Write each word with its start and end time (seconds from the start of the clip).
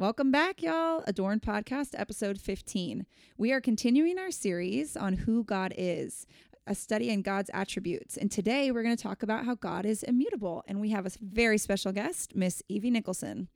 Welcome 0.00 0.30
back, 0.30 0.62
y'all. 0.62 1.04
Adorned 1.06 1.42
Podcast, 1.42 1.90
episode 1.92 2.40
15. 2.40 3.04
We 3.36 3.52
are 3.52 3.60
continuing 3.60 4.18
our 4.18 4.30
series 4.30 4.96
on 4.96 5.12
who 5.12 5.44
God 5.44 5.74
is, 5.76 6.26
a 6.66 6.74
study 6.74 7.10
in 7.10 7.20
God's 7.20 7.50
attributes. 7.52 8.16
And 8.16 8.30
today 8.30 8.70
we're 8.70 8.82
going 8.82 8.96
to 8.96 9.02
talk 9.02 9.22
about 9.22 9.44
how 9.44 9.56
God 9.56 9.84
is 9.84 10.02
immutable. 10.02 10.64
And 10.66 10.80
we 10.80 10.88
have 10.88 11.04
a 11.04 11.10
very 11.20 11.58
special 11.58 11.92
guest, 11.92 12.34
Miss 12.34 12.62
Evie 12.66 12.90
Nicholson. 12.90 13.48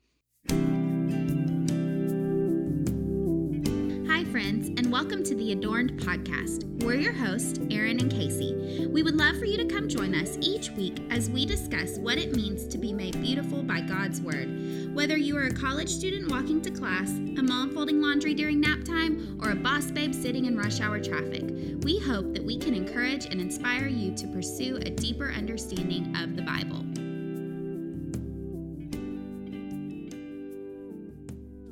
Friends, 4.35 4.67
and 4.67 4.91
welcome 4.91 5.23
to 5.23 5.33
the 5.37 5.53
Adorned 5.53 5.93
Podcast. 6.01 6.65
We're 6.83 6.97
your 6.97 7.13
hosts, 7.13 7.61
Erin 7.71 8.01
and 8.01 8.11
Casey. 8.11 8.85
We 8.85 9.05
would 9.05 9.15
love 9.15 9.39
for 9.39 9.45
you 9.45 9.57
to 9.59 9.73
come 9.73 9.89
join 9.89 10.13
us 10.13 10.37
each 10.41 10.73
week 10.73 11.01
as 11.09 11.31
we 11.31 11.47
discuss 11.47 11.99
what 11.99 12.19
it 12.19 12.35
means 12.35 12.67
to 12.67 12.77
be 12.77 12.93
made 12.93 13.23
beautiful 13.23 13.63
by 13.63 13.81
God's 13.81 14.21
Word. 14.21 14.93
Whether 14.93 15.17
you 15.17 15.37
are 15.37 15.45
a 15.45 15.55
college 15.55 15.89
student 15.89 16.33
walking 16.33 16.61
to 16.63 16.73
class, 16.73 17.11
a 17.11 17.45
mom 17.45 17.73
folding 17.73 18.03
laundry 18.03 18.35
during 18.35 18.61
nap 18.61 18.83
time, 18.83 19.39
or 19.41 19.51
a 19.51 19.55
boss 19.55 19.93
babe 19.93 20.13
sitting 20.13 20.47
in 20.47 20.59
rush 20.59 20.81
hour 20.81 20.99
traffic, 20.99 21.45
we 21.85 22.01
hope 22.01 22.35
that 22.35 22.45
we 22.45 22.59
can 22.59 22.75
encourage 22.75 23.27
and 23.27 23.41
inspire 23.41 23.87
you 23.87 24.13
to 24.17 24.27
pursue 24.27 24.79
a 24.79 24.91
deeper 24.91 25.31
understanding 25.31 26.13
of 26.17 26.35
the 26.35 26.43
Bible. 26.43 26.85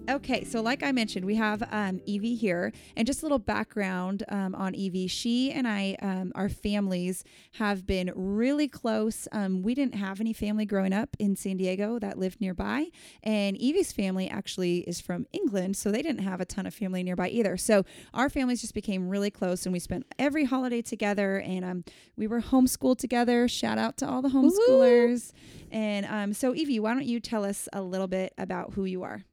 Okay, 0.09 0.42
so 0.42 0.61
like 0.61 0.83
I 0.83 0.91
mentioned, 0.91 1.24
we 1.24 1.37
have 1.37 1.62
um, 1.70 2.01
Evie 2.06 2.34
here, 2.34 2.73
and 2.97 3.06
just 3.06 3.23
a 3.23 3.24
little 3.24 3.38
background 3.38 4.24
um, 4.29 4.52
on 4.55 4.74
Evie. 4.74 5.06
She 5.06 5.52
and 5.52 5.66
I, 5.66 5.97
um, 6.02 6.33
our 6.34 6.48
families 6.48 7.23
have 7.52 7.87
been 7.87 8.10
really 8.16 8.66
close. 8.66 9.29
Um, 9.30 9.62
we 9.62 9.74
didn't 9.74 9.95
have 9.95 10.20
any 10.20 10.33
family 10.33 10.66
growing 10.66 10.93
up 10.93 11.16
in 11.20 11.37
San 11.37 11.57
Diego 11.57 12.01
that 12.01 12.19
lived 12.19 12.41
nearby, 12.41 12.87
and 13.23 13.57
Evie's 13.57 13.93
family 13.93 14.29
actually 14.29 14.79
is 14.80 15.01
from 15.01 15.27
England, 15.33 15.77
so 15.77 15.93
they 15.93 16.02
didn't 16.02 16.23
have 16.23 16.41
a 16.41 16.45
ton 16.45 16.66
of 16.66 16.74
family 16.74 17.05
nearby 17.05 17.29
either. 17.29 17.57
So 17.57 17.84
our 18.12 18.29
families 18.29 18.60
just 18.60 18.74
became 18.74 19.09
really 19.09 19.30
close, 19.30 19.66
and 19.66 19.73
we 19.73 19.79
spent 19.79 20.07
every 20.19 20.45
holiday 20.45 20.82
together, 20.82 21.38
and 21.38 21.65
um, 21.65 21.85
we 22.16 22.26
were 22.26 22.41
homeschooled 22.41 22.98
together. 22.98 23.46
Shout 23.46 23.79
out 23.79 23.96
to 23.98 24.09
all 24.09 24.21
the 24.21 24.30
homeschoolers. 24.30 25.32
Woo-hoo! 25.32 25.69
And 25.71 26.07
um, 26.07 26.32
so, 26.32 26.54
Evie, 26.57 26.80
why 26.80 26.93
don't 26.93 27.07
you 27.07 27.21
tell 27.21 27.45
us 27.45 27.69
a 27.73 27.82
little 27.82 28.09
bit 28.09 28.35
about 28.37 28.74
who 28.74 28.85
you 28.85 29.04
are? 29.04 29.24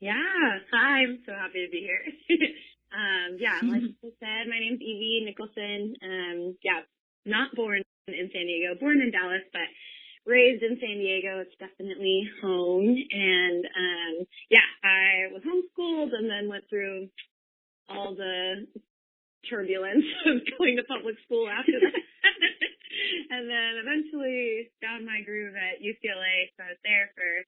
Yeah, 0.00 0.62
hi, 0.70 1.02
I'm 1.02 1.18
so 1.26 1.34
happy 1.34 1.66
to 1.66 1.70
be 1.74 1.82
here. 1.82 2.06
um, 2.94 3.34
yeah, 3.40 3.58
like 3.66 3.82
I 3.82 4.10
said, 4.22 4.46
my 4.46 4.58
name's 4.62 4.80
Evie 4.80 5.26
Nicholson. 5.26 5.94
Um, 5.98 6.56
yeah, 6.62 6.86
not 7.26 7.54
born 7.56 7.82
in 8.06 8.30
San 8.32 8.46
Diego, 8.46 8.78
born 8.78 9.02
in 9.02 9.10
Dallas, 9.10 9.42
but 9.52 9.66
raised 10.24 10.62
in 10.62 10.78
San 10.78 11.02
Diego. 11.02 11.42
It's 11.42 11.58
definitely 11.58 12.30
home. 12.40 12.94
And 12.94 13.64
um, 13.66 14.14
yeah, 14.50 14.68
I 14.86 15.34
was 15.34 15.42
homeschooled 15.42 16.14
and 16.14 16.30
then 16.30 16.48
went 16.48 16.70
through 16.70 17.08
all 17.88 18.14
the 18.14 18.68
turbulence 19.50 20.06
of 20.30 20.46
going 20.58 20.76
to 20.76 20.84
public 20.86 21.16
school 21.26 21.48
after 21.50 21.74
that. 21.74 22.02
and 23.34 23.50
then 23.50 23.82
eventually 23.82 24.70
found 24.78 25.02
my 25.04 25.26
groove 25.26 25.58
at 25.58 25.82
UCLA. 25.82 26.54
So 26.54 26.62
I 26.62 26.78
was 26.78 26.82
there 26.86 27.10
for 27.18 27.42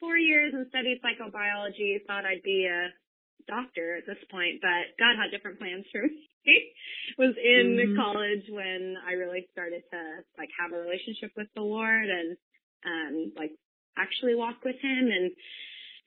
four 0.00 0.16
years 0.16 0.52
and 0.56 0.66
studied 0.68 1.00
psychobiology. 1.04 2.00
Thought 2.06 2.24
I'd 2.24 2.42
be 2.42 2.66
a 2.66 2.88
doctor 3.46 3.96
at 3.96 4.06
this 4.06 4.20
point, 4.30 4.60
but 4.60 4.96
God 4.98 5.16
had 5.16 5.30
different 5.30 5.60
plans 5.60 5.84
for 5.92 6.02
me. 6.02 6.28
was 7.18 7.36
in 7.36 7.76
mm-hmm. 7.76 8.00
college 8.00 8.48
when 8.48 8.96
I 9.04 9.12
really 9.20 9.46
started 9.52 9.84
to 9.92 10.00
like 10.38 10.48
have 10.56 10.72
a 10.72 10.80
relationship 10.80 11.32
with 11.36 11.48
the 11.54 11.64
Lord 11.64 12.08
and 12.08 12.36
um 12.86 13.14
like 13.36 13.52
actually 13.98 14.34
walk 14.34 14.64
with 14.64 14.80
him 14.80 15.04
and 15.12 15.32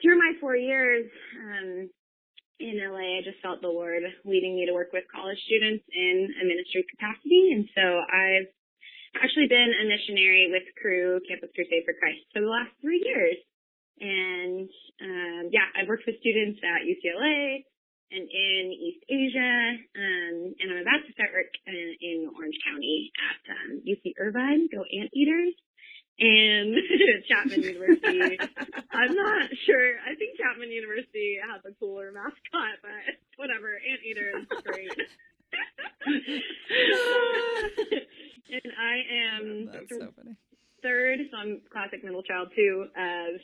through 0.01 0.17
my 0.17 0.33
four 0.41 0.55
years 0.55 1.05
um 1.37 1.89
in 2.59 2.81
LA 2.81 3.21
I 3.21 3.25
just 3.25 3.41
felt 3.45 3.61
the 3.61 3.69
Lord 3.69 4.01
leading 4.25 4.55
me 4.57 4.65
to 4.65 4.73
work 4.73 4.89
with 4.89 5.05
college 5.13 5.37
students 5.45 5.85
in 5.93 6.33
a 6.41 6.43
ministry 6.49 6.85
capacity 6.89 7.53
and 7.53 7.69
so 7.75 7.85
I've 8.01 8.49
actually 9.21 9.53
been 9.53 9.69
a 9.69 9.85
missionary 9.85 10.49
with 10.49 10.65
Cru 10.81 11.21
Campus 11.29 11.53
Crusade 11.53 11.85
for 11.85 11.93
Christ 11.93 12.25
for 12.33 12.41
the 12.41 12.49
last 12.49 12.73
three 12.81 13.05
years 13.05 13.37
and 13.99 14.69
um, 15.01 15.49
yeah, 15.51 15.67
I've 15.75 15.87
worked 15.87 16.03
with 16.05 16.19
students 16.19 16.59
at 16.63 16.85
UCLA 16.85 17.65
and 18.11 18.29
in 18.29 18.71
East 18.71 19.03
Asia, 19.09 19.73
um, 19.97 20.53
and 20.59 20.71
I'm 20.71 20.81
about 20.85 21.01
to 21.05 21.13
start 21.13 21.33
work 21.33 21.49
in, 21.65 21.73
uh, 21.73 21.97
in 22.01 22.29
Orange 22.37 22.57
County 22.61 23.11
at 23.17 23.41
um, 23.49 23.81
UC 23.81 24.13
Irvine, 24.19 24.69
go 24.69 24.85
Anteaters, 24.85 25.53
and 26.19 26.77
Chapman 27.27 27.63
University. 27.63 28.37
I'm 28.93 29.15
not 29.15 29.49
sure. 29.65 29.97
I 30.05 30.13
think 30.15 30.37
Chapman 30.37 30.69
University 30.69 31.39
has 31.41 31.61
a 31.65 31.73
cooler 31.79 32.11
mascot, 32.13 32.77
but 32.81 33.17
whatever. 33.37 33.81
Anteaters, 33.81 34.45
great. 34.63 34.93
and 38.53 38.73
I 38.77 38.95
am. 39.09 39.65
That's 39.73 39.89
so 39.89 40.13
funny 40.15 40.37
third, 40.83 41.19
so 41.31 41.37
I'm 41.39 41.61
classic 41.71 42.03
middle 42.03 42.21
child 42.21 42.51
too, 42.53 42.85
of 42.91 43.39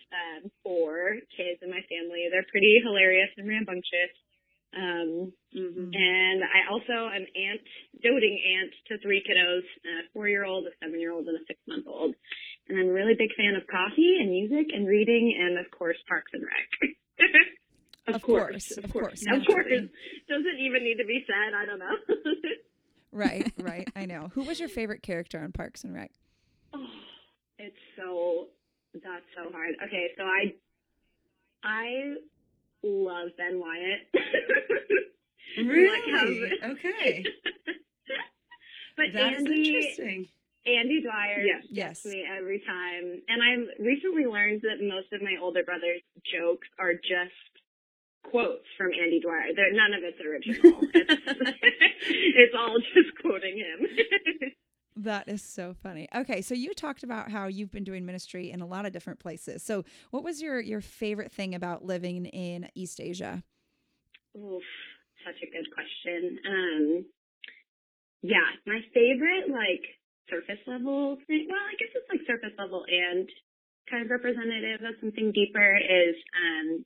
in. 2.29 2.31
They're 2.31 2.45
pretty 2.53 2.78
hilarious 2.85 3.29
and 3.38 3.50
rambunctious. 3.50 4.13
Um, 4.69 5.34
mm-hmm. 5.50 5.90
and 5.94 6.45
I 6.45 6.69
also 6.69 7.09
am 7.09 7.25
aunt, 7.25 7.66
doting 8.03 8.38
aunt 8.38 8.72
to 8.88 9.01
three 9.01 9.25
kiddos, 9.25 9.66
a 9.66 10.06
four-year-old, 10.13 10.68
a 10.68 10.73
seven-year-old, 10.78 11.25
and 11.25 11.38
a 11.38 11.45
six-month-old. 11.47 12.13
And 12.69 12.79
I'm 12.79 12.89
a 12.89 12.94
really 12.94 13.16
big 13.18 13.34
fan 13.35 13.56
of 13.56 13.66
coffee 13.66 14.18
and 14.22 14.29
music 14.29 14.68
and 14.72 14.88
reading 14.88 15.34
and 15.41 15.57
of 15.57 15.72
course 15.72 15.97
Parks 16.07 16.31
and 16.34 16.44
Rec. 16.44 16.91
of, 18.07 18.16
of 18.16 18.22
course, 18.22 18.69
course, 18.69 18.78
of 18.78 18.94
course. 18.94 19.23
Of 19.25 19.45
course. 19.47 19.66
Doesn't 20.29 20.59
even 20.62 20.84
need 20.84 20.97
to 21.01 21.06
be 21.06 21.25
said. 21.25 21.57
I 21.57 21.66
don't 21.66 21.79
know. 21.79 21.97
right, 23.12 23.51
right. 23.57 23.89
I 23.95 24.06
know. 24.06 24.29
Who 24.35 24.44
was 24.44 24.59
your 24.59 24.69
favorite 24.69 25.01
character 25.01 25.39
on 25.39 25.51
Parks 25.51 25.84
and 25.84 25.95
Rec? 25.95 26.12
Oh, 26.75 26.85
it's 27.57 27.75
so 27.97 28.50
that's 28.94 29.25
so 29.35 29.51
hard. 29.51 29.75
Okay, 29.85 30.07
so 30.16 30.23
I 30.23 30.53
I 31.63 32.16
love 32.84 33.29
Ben 33.38 33.59
Wyatt. 33.59 34.07
really? 35.57 36.59
Okay. 37.00 37.24
but 38.98 39.06
that 39.14 39.34
Andy, 39.34 39.70
interesting. 39.70 40.28
Andy 40.66 41.02
Dwyer 41.02 41.42
yes. 41.44 41.66
gets 41.74 42.06
me 42.06 42.26
every 42.26 42.60
time. 42.60 43.22
And 43.28 43.42
I've 43.42 43.86
recently 43.86 44.26
learned 44.26 44.62
that 44.62 44.86
most 44.86 45.12
of 45.14 45.22
my 45.22 45.36
older 45.42 45.64
brother's 45.64 46.02
jokes 46.26 46.68
are 46.78 46.94
just 46.94 47.50
quotes 48.30 48.66
from 48.78 48.92
Andy 48.92 49.20
Dwyer. 49.20 49.56
They're, 49.56 49.74
none 49.74 49.94
of 49.94 50.04
it's 50.04 50.20
original. 50.20 50.80
it's, 50.94 51.58
it's 52.10 52.56
all 52.58 52.78
just 52.94 53.18
quoting 53.22 53.58
him. 53.58 53.88
That 54.96 55.30
is 55.30 55.42
so 55.42 55.74
funny. 55.81 56.10
Okay, 56.14 56.42
so 56.42 56.54
you 56.54 56.74
talked 56.74 57.04
about 57.04 57.31
how 57.31 57.48
you've 57.48 57.72
been 57.72 57.86
doing 57.86 58.06
ministry 58.06 58.52
in 58.52 58.60
a 58.60 58.66
lot 58.66 58.86
of 58.86 58.92
different 58.92 59.20
places. 59.20 59.64
So, 59.64 59.86
what 60.12 60.26
was 60.26 60.42
your 60.42 60.60
your 60.60 60.81
favorite 60.81 61.31
thing 61.31 61.56
about 61.56 61.86
living 61.86 62.26
in 62.26 62.68
East 62.76 63.00
Asia? 63.00 63.42
Oof, 64.38 64.62
such 65.25 65.40
a 65.44 65.52
good 65.52 65.68
question. 65.74 66.40
Um, 66.46 67.06
yeah, 68.22 68.47
my 68.68 68.80
favorite 68.94 69.47
like 69.50 69.84
surface 70.30 70.62
level 70.68 71.18
thing. 71.28 71.47
Well, 71.50 71.63
I 71.63 71.75
guess 71.80 71.94
it's 71.96 72.09
like 72.09 72.28
surface 72.28 72.56
level 72.57 72.84
and 72.88 73.28
kind 73.90 74.06
of 74.06 74.12
representative 74.12 74.85
of 74.85 74.96
something 75.02 75.31
deeper 75.31 75.78
is 75.78 76.16
um, 76.38 76.85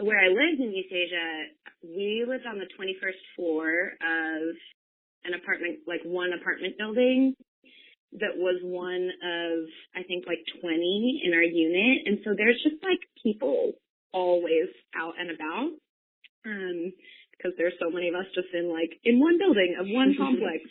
where 0.00 0.18
I 0.18 0.28
lived 0.28 0.60
in 0.60 0.74
East 0.74 0.92
Asia. 0.92 1.54
We 1.82 2.24
lived 2.26 2.46
on 2.46 2.58
the 2.58 2.66
21st 2.74 3.22
floor 3.36 3.92
of 4.02 4.56
an 5.24 5.34
apartment, 5.34 5.80
like 5.86 6.02
one 6.04 6.32
apartment 6.32 6.78
building 6.78 7.34
that 8.12 8.36
was 8.36 8.58
one 8.62 9.10
of, 9.20 9.68
I 9.94 10.02
think 10.06 10.24
like 10.26 10.40
20 10.60 11.22
in 11.24 11.34
our 11.34 11.42
unit. 11.42 12.06
And 12.06 12.18
so 12.24 12.32
there's 12.36 12.60
just 12.64 12.82
like 12.82 13.00
people 13.22 13.72
always 14.12 14.68
out 14.96 15.14
and 15.18 15.30
about. 15.30 15.70
Um, 16.46 16.92
because 17.38 17.54
there's 17.56 17.78
so 17.78 17.88
many 17.88 18.08
of 18.08 18.14
us 18.18 18.26
just 18.34 18.50
in 18.52 18.68
like, 18.68 18.98
in 19.04 19.22
one 19.22 19.38
building 19.38 19.78
of 19.78 19.86
one 19.86 20.14
complex 20.18 20.66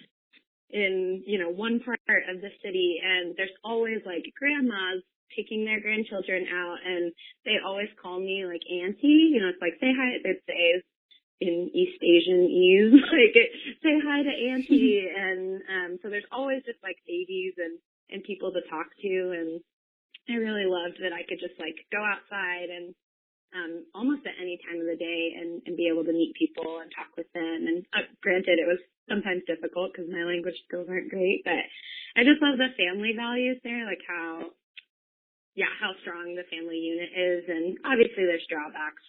in, 0.70 1.24
you 1.26 1.40
know, 1.40 1.50
one 1.50 1.80
part 1.80 2.28
of 2.28 2.42
the 2.44 2.52
city. 2.64 3.00
And 3.00 3.34
there's 3.40 3.56
always 3.64 4.04
like 4.06 4.28
grandmas 4.36 5.02
taking 5.36 5.64
their 5.64 5.80
grandchildren 5.80 6.46
out. 6.52 6.78
And 6.84 7.12
they 7.46 7.64
always 7.64 7.90
call 8.02 8.20
me 8.20 8.44
like 8.46 8.62
auntie, 8.68 9.32
you 9.32 9.40
know, 9.40 9.50
it's 9.50 9.64
like 9.64 9.80
say 9.80 9.96
hi, 9.96 10.20
they'd 10.24 10.44
say 10.46 10.84
in 11.40 11.70
East 11.74 12.02
Asian 12.02 12.50
ease, 12.50 12.94
like 13.14 13.36
say 13.84 13.96
hi 14.02 14.24
to 14.24 14.34
auntie, 14.52 15.06
and 15.18 15.62
um, 15.70 16.00
so 16.02 16.10
there's 16.10 16.28
always 16.32 16.64
just 16.66 16.82
like 16.84 16.98
babies 17.08 17.54
and 17.58 17.78
and 18.10 18.24
people 18.24 18.52
to 18.52 18.62
talk 18.70 18.88
to, 19.02 19.14
and 19.36 19.62
I 20.30 20.40
really 20.40 20.66
loved 20.66 20.98
that 21.04 21.14
I 21.14 21.24
could 21.28 21.40
just 21.40 21.60
like 21.60 21.76
go 21.92 22.00
outside 22.00 22.70
and 22.72 22.96
um, 23.56 23.86
almost 23.96 24.26
at 24.26 24.40
any 24.42 24.60
time 24.64 24.80
of 24.80 24.88
the 24.88 25.00
day 25.00 25.36
and 25.40 25.62
and 25.66 25.78
be 25.78 25.88
able 25.88 26.04
to 26.04 26.12
meet 26.12 26.36
people 26.36 26.80
and 26.82 26.92
talk 26.92 27.16
with 27.16 27.32
them. 27.34 27.68
And 27.68 27.86
uh, 27.94 28.08
granted, 28.22 28.60
it 28.60 28.68
was 28.68 28.80
sometimes 29.08 29.44
difficult 29.48 29.94
because 29.94 30.12
my 30.12 30.24
language 30.24 30.60
skills 30.68 30.88
aren't 30.90 31.10
great, 31.10 31.44
but 31.44 31.64
I 32.16 32.24
just 32.24 32.42
love 32.44 32.60
the 32.60 32.76
family 32.76 33.14
values 33.16 33.58
there, 33.64 33.86
like 33.86 34.04
how 34.08 34.52
yeah, 35.58 35.74
how 35.82 35.98
strong 36.06 36.38
the 36.38 36.46
family 36.54 36.78
unit 36.78 37.10
is. 37.18 37.50
And 37.50 37.82
obviously 37.84 38.30
there's 38.30 38.46
drawbacks 38.46 39.02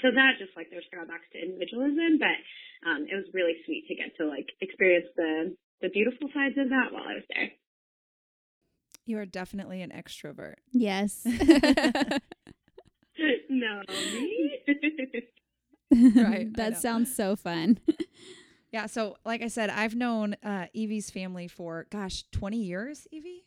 to 0.00 0.10
that, 0.10 0.40
just 0.40 0.56
like 0.56 0.72
there's 0.72 0.88
drawbacks 0.90 1.28
to 1.32 1.38
individualism, 1.38 2.16
but 2.16 2.38
um, 2.88 3.04
it 3.04 3.14
was 3.14 3.28
really 3.34 3.60
sweet 3.66 3.84
to 3.88 3.94
get 3.94 4.16
to 4.16 4.24
like 4.24 4.48
experience 4.64 5.06
the, 5.16 5.54
the 5.82 5.90
beautiful 5.90 6.32
sides 6.32 6.56
of 6.56 6.70
that 6.70 6.96
while 6.96 7.04
I 7.04 7.20
was 7.20 7.28
there. 7.28 7.50
You 9.04 9.18
are 9.18 9.26
definitely 9.26 9.82
an 9.82 9.90
extrovert. 9.90 10.64
Yes. 10.72 11.26
no, 13.48 13.82
me? 13.88 14.58
Right, 16.16 16.52
that 16.56 16.78
sounds 16.78 17.14
so 17.14 17.36
fun. 17.36 17.78
Yeah, 18.72 18.86
so 18.86 19.16
like 19.26 19.42
I 19.42 19.48
said, 19.48 19.68
I've 19.68 19.94
known 19.94 20.34
uh, 20.42 20.64
Evie's 20.74 21.10
family 21.10 21.46
for 21.46 21.86
gosh, 21.90 22.24
twenty 22.32 22.56
years. 22.62 23.06
Evie, 23.12 23.44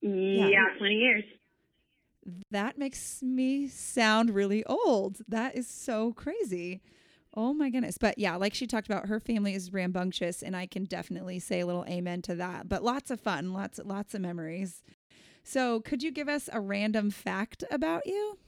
yeah, 0.00 0.68
twenty 0.78 0.94
years. 0.94 1.24
that 2.50 2.78
makes 2.78 3.22
me 3.22 3.68
sound 3.68 4.30
really 4.30 4.64
old. 4.64 5.18
That 5.28 5.56
is 5.56 5.68
so 5.68 6.14
crazy. 6.14 6.80
Oh 7.34 7.52
my 7.52 7.68
goodness. 7.68 7.98
But 7.98 8.16
yeah, 8.18 8.36
like 8.36 8.54
she 8.54 8.66
talked 8.66 8.86
about, 8.86 9.08
her 9.08 9.20
family 9.20 9.54
is 9.54 9.74
rambunctious, 9.74 10.42
and 10.42 10.56
I 10.56 10.66
can 10.66 10.84
definitely 10.84 11.38
say 11.38 11.60
a 11.60 11.66
little 11.66 11.84
amen 11.86 12.22
to 12.22 12.34
that. 12.36 12.66
But 12.66 12.82
lots 12.82 13.10
of 13.10 13.20
fun, 13.20 13.52
lots 13.52 13.78
lots 13.84 14.14
of 14.14 14.22
memories. 14.22 14.82
So, 15.44 15.80
could 15.80 16.02
you 16.02 16.10
give 16.10 16.30
us 16.30 16.48
a 16.50 16.60
random 16.60 17.10
fact 17.10 17.62
about 17.70 18.06
you? 18.06 18.38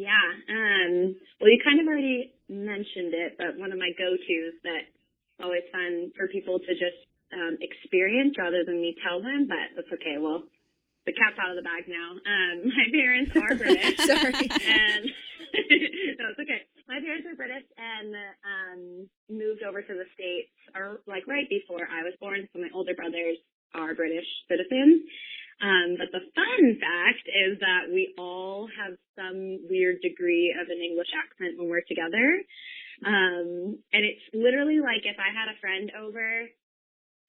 Yeah. 0.00 0.24
Um, 0.48 1.12
well, 1.36 1.52
you 1.52 1.60
kind 1.60 1.76
of 1.76 1.84
already 1.84 2.32
mentioned 2.48 3.12
it, 3.12 3.36
but 3.36 3.60
one 3.60 3.68
of 3.68 3.76
my 3.76 3.92
go-tos 4.00 4.56
that's 4.64 4.88
always 5.44 5.68
fun 5.68 6.08
for 6.16 6.24
people 6.32 6.56
to 6.56 6.72
just 6.72 7.04
um, 7.36 7.60
experience 7.60 8.32
rather 8.40 8.64
than 8.64 8.80
me 8.80 8.96
tell 9.04 9.20
them, 9.20 9.44
but 9.44 9.76
that's 9.76 9.92
okay. 10.00 10.16
Well, 10.16 10.48
the 11.04 11.12
cat's 11.12 11.36
out 11.36 11.52
of 11.52 11.60
the 11.60 11.68
bag 11.68 11.84
now. 11.84 12.16
Um, 12.16 12.56
my 12.72 12.88
parents 12.88 13.36
are 13.36 13.52
British. 13.52 14.00
Sorry. 14.08 14.48
and 14.48 15.04
no, 16.16 16.24
it's 16.32 16.40
okay. 16.48 16.64
My 16.88 16.96
parents 17.04 17.28
are 17.28 17.36
British 17.36 17.68
and 17.76 18.16
um, 18.48 18.80
moved 19.28 19.60
over 19.68 19.84
to 19.84 19.94
the 19.94 20.08
States 20.16 20.48
or 20.72 21.04
like 21.04 21.28
right 21.28 21.48
before 21.52 21.84
I 21.92 22.08
was 22.08 22.16
born. 22.24 22.48
So 22.52 22.60
my 22.60 22.72
older 22.72 22.96
brothers 22.96 23.36
are 23.76 23.94
British 23.94 24.26
citizens. 24.48 25.04
Um, 25.60 26.00
but 26.00 26.08
the 26.08 26.24
fun 26.32 26.80
fact 26.80 27.28
is 27.28 27.60
that 27.60 27.92
we 27.92 28.14
all 28.16 28.68
have 28.80 28.96
some 29.12 29.60
weird 29.68 30.00
degree 30.00 30.56
of 30.56 30.68
an 30.72 30.80
English 30.80 31.12
accent 31.12 31.60
when 31.60 31.68
we're 31.68 31.84
together. 31.84 32.40
Um, 33.04 33.76
and 33.92 34.02
it's 34.04 34.24
literally 34.32 34.80
like 34.80 35.04
if 35.04 35.16
I 35.20 35.28
had 35.28 35.52
a 35.52 35.60
friend 35.60 35.92
over 36.00 36.48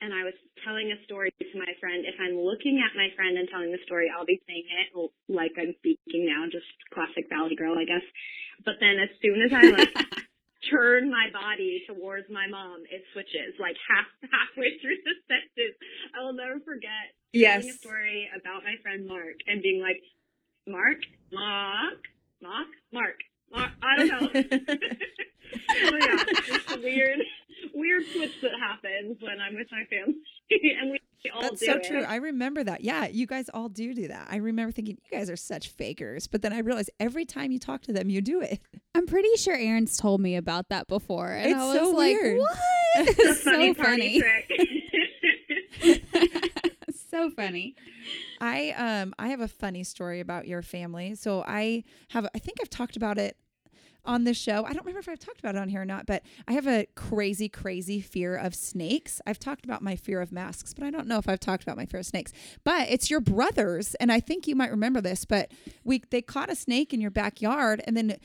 and 0.02 0.14
I 0.16 0.24
was 0.24 0.34
telling 0.64 0.92
a 0.92 1.04
story 1.04 1.32
to 1.40 1.60
my 1.60 1.72
friend, 1.80 2.08
if 2.08 2.16
I'm 2.20 2.40
looking 2.40 2.80
at 2.80 2.96
my 2.96 3.12
friend 3.16 3.38
and 3.38 3.48
telling 3.52 3.72
the 3.72 3.84
story, 3.86 4.08
I'll 4.08 4.26
be 4.26 4.42
saying 4.48 4.64
it 4.66 5.12
like 5.28 5.52
I'm 5.60 5.76
speaking 5.80 6.26
now, 6.26 6.48
just 6.48 6.68
classic 6.94 7.28
Valley 7.30 7.56
Girl, 7.56 7.78
I 7.78 7.86
guess. 7.86 8.04
But 8.64 8.80
then 8.80 8.96
as 8.98 9.12
soon 9.22 9.44
as 9.44 9.52
I 9.54 9.64
like 9.76 9.94
turn 10.70 11.10
my 11.10 11.28
body 11.34 11.84
towards 11.88 12.28
my 12.30 12.46
mom, 12.48 12.84
it 12.92 13.02
switches 13.14 13.56
like 13.60 13.76
half 13.90 14.06
halfway 14.30 14.78
through 14.82 14.98
the 15.06 15.16
sentence. 15.30 15.78
I 16.18 16.24
will 16.24 16.34
never 16.34 16.60
forget 16.62 17.16
Yes. 17.34 17.64
telling 17.64 17.70
a 17.70 17.78
story 17.80 18.30
about 18.40 18.64
my 18.64 18.76
friend 18.84 19.08
Mark 19.08 19.40
and 19.48 19.62
being 19.62 19.82
like, 19.82 19.98
Mark, 20.68 20.98
Mark, 21.32 22.02
Mark, 22.42 22.68
Mark, 22.92 23.18
Mark. 23.52 23.72
I 23.82 23.96
don't 23.98 24.08
know. 24.08 24.28
so 24.34 25.96
yeah, 25.96 26.24
it's 26.28 26.72
a 26.74 26.80
weird, 26.80 27.20
weird 27.74 28.04
switch 28.14 28.34
that 28.42 28.52
happens 28.60 29.18
when 29.22 29.40
I'm 29.40 29.56
with 29.56 29.68
my 29.72 29.84
family, 29.90 30.16
and 30.82 30.92
we 30.92 31.00
all 31.34 31.42
That's 31.42 31.66
so 31.66 31.76
it. 31.76 31.84
true. 31.84 32.04
I 32.04 32.16
remember 32.18 32.64
that. 32.64 32.82
Yeah, 32.84 33.08
you 33.08 33.26
guys 33.28 33.50
all 33.54 33.70
do 33.70 33.94
do 33.94 34.08
that. 34.10 34.28
I 34.30 34.38
remember 34.38 34.72
thinking 34.72 34.98
you 35.12 35.18
guys 35.18 35.30
are 35.30 35.36
such 35.36 35.70
fakers, 35.70 36.28
but 36.28 36.42
then 36.42 36.52
I 36.54 36.60
realized 36.60 36.90
every 37.00 37.26
time 37.26 37.52
you 37.52 37.60
talk 37.60 37.82
to 37.84 37.94
them, 37.94 38.10
you 38.10 38.22
do 38.22 38.42
it. 38.42 38.60
I'm 38.94 39.06
pretty 39.08 39.36
sure 39.38 39.56
Erin's 39.56 39.98
told 39.98 40.20
me 40.22 40.36
about 40.36 40.70
that 40.70 40.88
before. 40.88 41.32
And 41.32 41.52
It's 41.52 41.60
I 41.60 41.66
was 41.66 41.78
so 41.78 41.90
like, 41.92 42.18
weird. 42.20 42.38
what? 42.40 42.58
It's 42.96 43.42
funny 43.44 43.74
so 43.74 43.82
party 43.84 44.22
funny. 44.22 46.04
so 47.10 47.30
funny. 47.32 47.76
I 48.42 48.72
um 48.72 49.14
I 49.18 49.30
have 49.30 49.40
a 49.40 49.48
funny 49.48 49.84
story 49.86 50.20
about 50.20 50.46
your 50.48 50.62
family. 50.62 51.16
So 51.16 51.44
I 51.48 51.84
have 52.10 52.28
I 52.36 52.40
think 52.40 52.58
I've 52.62 52.70
talked 52.70 52.98
about 52.98 53.18
it 53.18 53.38
on 54.06 54.24
this 54.24 54.38
show. 54.38 54.66
I 54.66 54.74
don't 54.74 54.86
remember 54.86 55.00
if 55.00 55.10
I've 55.10 55.20
talked 55.20 55.40
about 55.40 55.56
it 55.56 55.60
on 55.60 55.70
here 55.70 55.82
or 55.82 55.86
not, 55.86 56.06
but 56.06 56.24
I 56.48 56.54
have 56.54 56.68
a 56.68 56.88
crazy 56.96 57.50
crazy 57.50 58.02
fear 58.02 58.36
of 58.36 58.56
snakes. 58.56 59.22
I've 59.26 59.40
talked 59.40 59.66
about 59.66 59.82
my 59.82 59.96
fear 59.96 60.22
of 60.22 60.32
masks, 60.32 60.74
but 60.74 60.86
I 60.86 60.92
don't 60.92 61.08
know 61.08 61.18
if 61.18 61.30
I've 61.30 61.40
talked 61.40 61.64
about 61.64 61.78
my 61.78 61.86
fear 61.86 62.00
of 62.00 62.06
snakes. 62.06 62.32
But 62.64 62.90
it's 62.90 63.10
your 63.10 63.20
brothers 63.20 63.96
and 63.96 64.12
I 64.12 64.20
think 64.20 64.48
you 64.48 64.56
might 64.56 64.72
remember 64.72 65.02
this, 65.02 65.26
but 65.26 65.52
we 65.84 66.02
they 66.10 66.22
caught 66.22 66.50
a 66.50 66.56
snake 66.56 66.94
in 66.94 67.02
your 67.02 67.12
backyard 67.12 67.82
and 67.86 67.96
then 67.96 68.18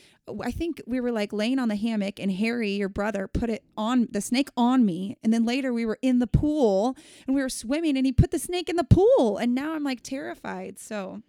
I 0.42 0.50
think 0.50 0.82
we 0.86 1.00
were 1.00 1.12
like 1.12 1.32
laying 1.32 1.58
on 1.58 1.68
the 1.68 1.76
hammock 1.76 2.18
and 2.18 2.32
Harry, 2.32 2.72
your 2.72 2.88
brother, 2.88 3.28
put 3.28 3.48
it 3.48 3.64
on 3.76 4.08
the 4.10 4.20
snake 4.20 4.48
on 4.56 4.84
me. 4.84 5.16
And 5.22 5.32
then 5.32 5.44
later 5.44 5.72
we 5.72 5.86
were 5.86 5.98
in 6.02 6.18
the 6.18 6.26
pool 6.26 6.96
and 7.26 7.36
we 7.36 7.42
were 7.42 7.48
swimming 7.48 7.96
and 7.96 8.06
he 8.06 8.12
put 8.12 8.30
the 8.32 8.38
snake 8.38 8.68
in 8.68 8.76
the 8.76 8.84
pool. 8.84 9.38
And 9.38 9.54
now 9.54 9.74
I'm 9.74 9.84
like 9.84 10.02
terrified. 10.02 10.78
So 10.78 11.22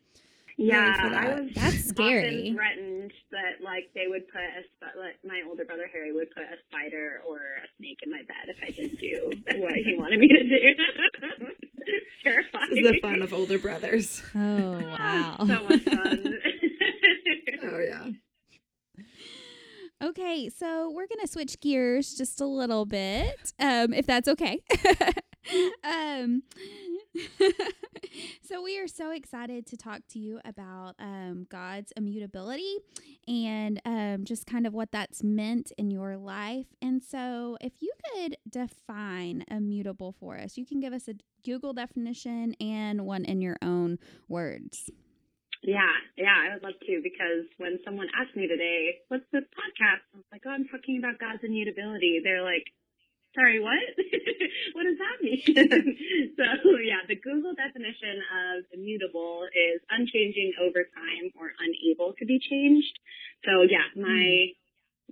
Yeah, 0.59 1.03
for 1.03 1.09
that. 1.11 1.23
I 1.37 1.39
was 1.41 1.51
That's 1.53 1.67
often 1.75 1.83
scary. 1.83 2.53
threatened 2.55 3.13
that 3.31 3.63
like 3.63 3.89
they 3.93 4.07
would 4.07 4.27
put 4.29 4.41
a 4.41 4.63
sp- 4.73 4.97
like 4.97 5.15
my 5.23 5.41
older 5.47 5.63
brother 5.65 5.87
Harry 5.93 6.11
would 6.13 6.31
put 6.31 6.43
a 6.43 6.57
spider 6.67 7.21
or 7.27 7.37
a 7.37 7.67
snake 7.77 7.99
in 8.03 8.11
my 8.11 8.23
bed 8.27 8.47
if 8.49 8.57
I 8.63 8.71
didn't 8.71 8.99
do 8.99 9.31
what 9.61 9.73
he 9.75 9.95
wanted 9.97 10.19
me 10.19 10.27
to 10.29 10.43
do. 10.43 10.73
Terrifying. 12.23 12.67
This 12.71 12.79
is 12.79 12.91
the 12.91 12.99
fun 13.01 13.21
of 13.21 13.33
older 13.33 13.59
brothers. 13.59 14.21
Oh, 14.35 14.71
wow. 14.99 15.35
so 15.39 15.45
much 15.45 15.83
fun. 15.83 16.33
Oh 17.63 17.79
yeah. 17.79 18.09
Okay, 20.03 20.49
so 20.49 20.91
we're 20.91 21.07
gonna 21.07 21.27
switch 21.27 21.59
gears 21.59 22.13
just 22.15 22.39
a 22.41 22.45
little 22.45 22.85
bit, 22.85 23.53
um, 23.59 23.93
if 23.93 24.05
that's 24.05 24.27
okay. 24.27 24.59
um, 25.83 26.43
so 28.97 29.11
excited 29.11 29.67
to 29.67 29.77
talk 29.77 30.01
to 30.09 30.17
you 30.17 30.39
about 30.43 30.95
um, 30.97 31.45
God's 31.49 31.93
immutability 31.95 32.77
and 33.27 33.79
um, 33.85 34.25
just 34.25 34.47
kind 34.47 34.65
of 34.65 34.73
what 34.73 34.91
that's 34.91 35.23
meant 35.23 35.71
in 35.77 35.91
your 35.91 36.17
life. 36.17 36.65
And 36.81 37.03
so, 37.03 37.57
if 37.61 37.73
you 37.79 37.93
could 38.11 38.37
define 38.49 39.45
immutable 39.51 40.15
for 40.19 40.37
us, 40.37 40.57
you 40.57 40.65
can 40.65 40.79
give 40.79 40.93
us 40.93 41.07
a 41.07 41.13
Google 41.45 41.73
definition 41.73 42.55
and 42.59 43.05
one 43.05 43.23
in 43.23 43.39
your 43.39 43.57
own 43.61 43.99
words. 44.27 44.89
Yeah, 45.61 45.93
yeah, 46.17 46.33
I 46.33 46.53
would 46.53 46.63
love 46.63 46.79
to 46.87 47.01
because 47.03 47.45
when 47.57 47.77
someone 47.85 48.07
asked 48.19 48.35
me 48.35 48.47
today, 48.47 48.97
what's 49.09 49.25
this 49.31 49.43
podcast? 49.53 50.01
I 50.13 50.17
was 50.17 50.25
like, 50.31 50.41
oh, 50.45 50.49
I'm 50.49 50.67
talking 50.69 50.97
about 50.97 51.19
God's 51.19 51.43
immutability. 51.43 52.21
They're 52.23 52.43
like, 52.43 52.65
sorry, 53.37 53.59
what? 53.61 53.77
what 54.73 54.83
does 54.83 54.97
that 54.97 55.17
mean? 55.21 55.41
so 56.37 56.43
yeah, 56.81 57.05
the 57.07 57.15
Google 57.15 57.53
definition 57.53 58.17
of 58.33 58.65
immutable 58.73 59.45
is 59.53 59.81
unchanging 59.89 60.53
over 60.61 60.83
time 60.83 61.29
or 61.39 61.53
unable 61.61 62.13
to 62.17 62.25
be 62.25 62.39
changed. 62.41 62.97
So 63.45 63.61
yeah, 63.61 63.85
my, 63.95 64.47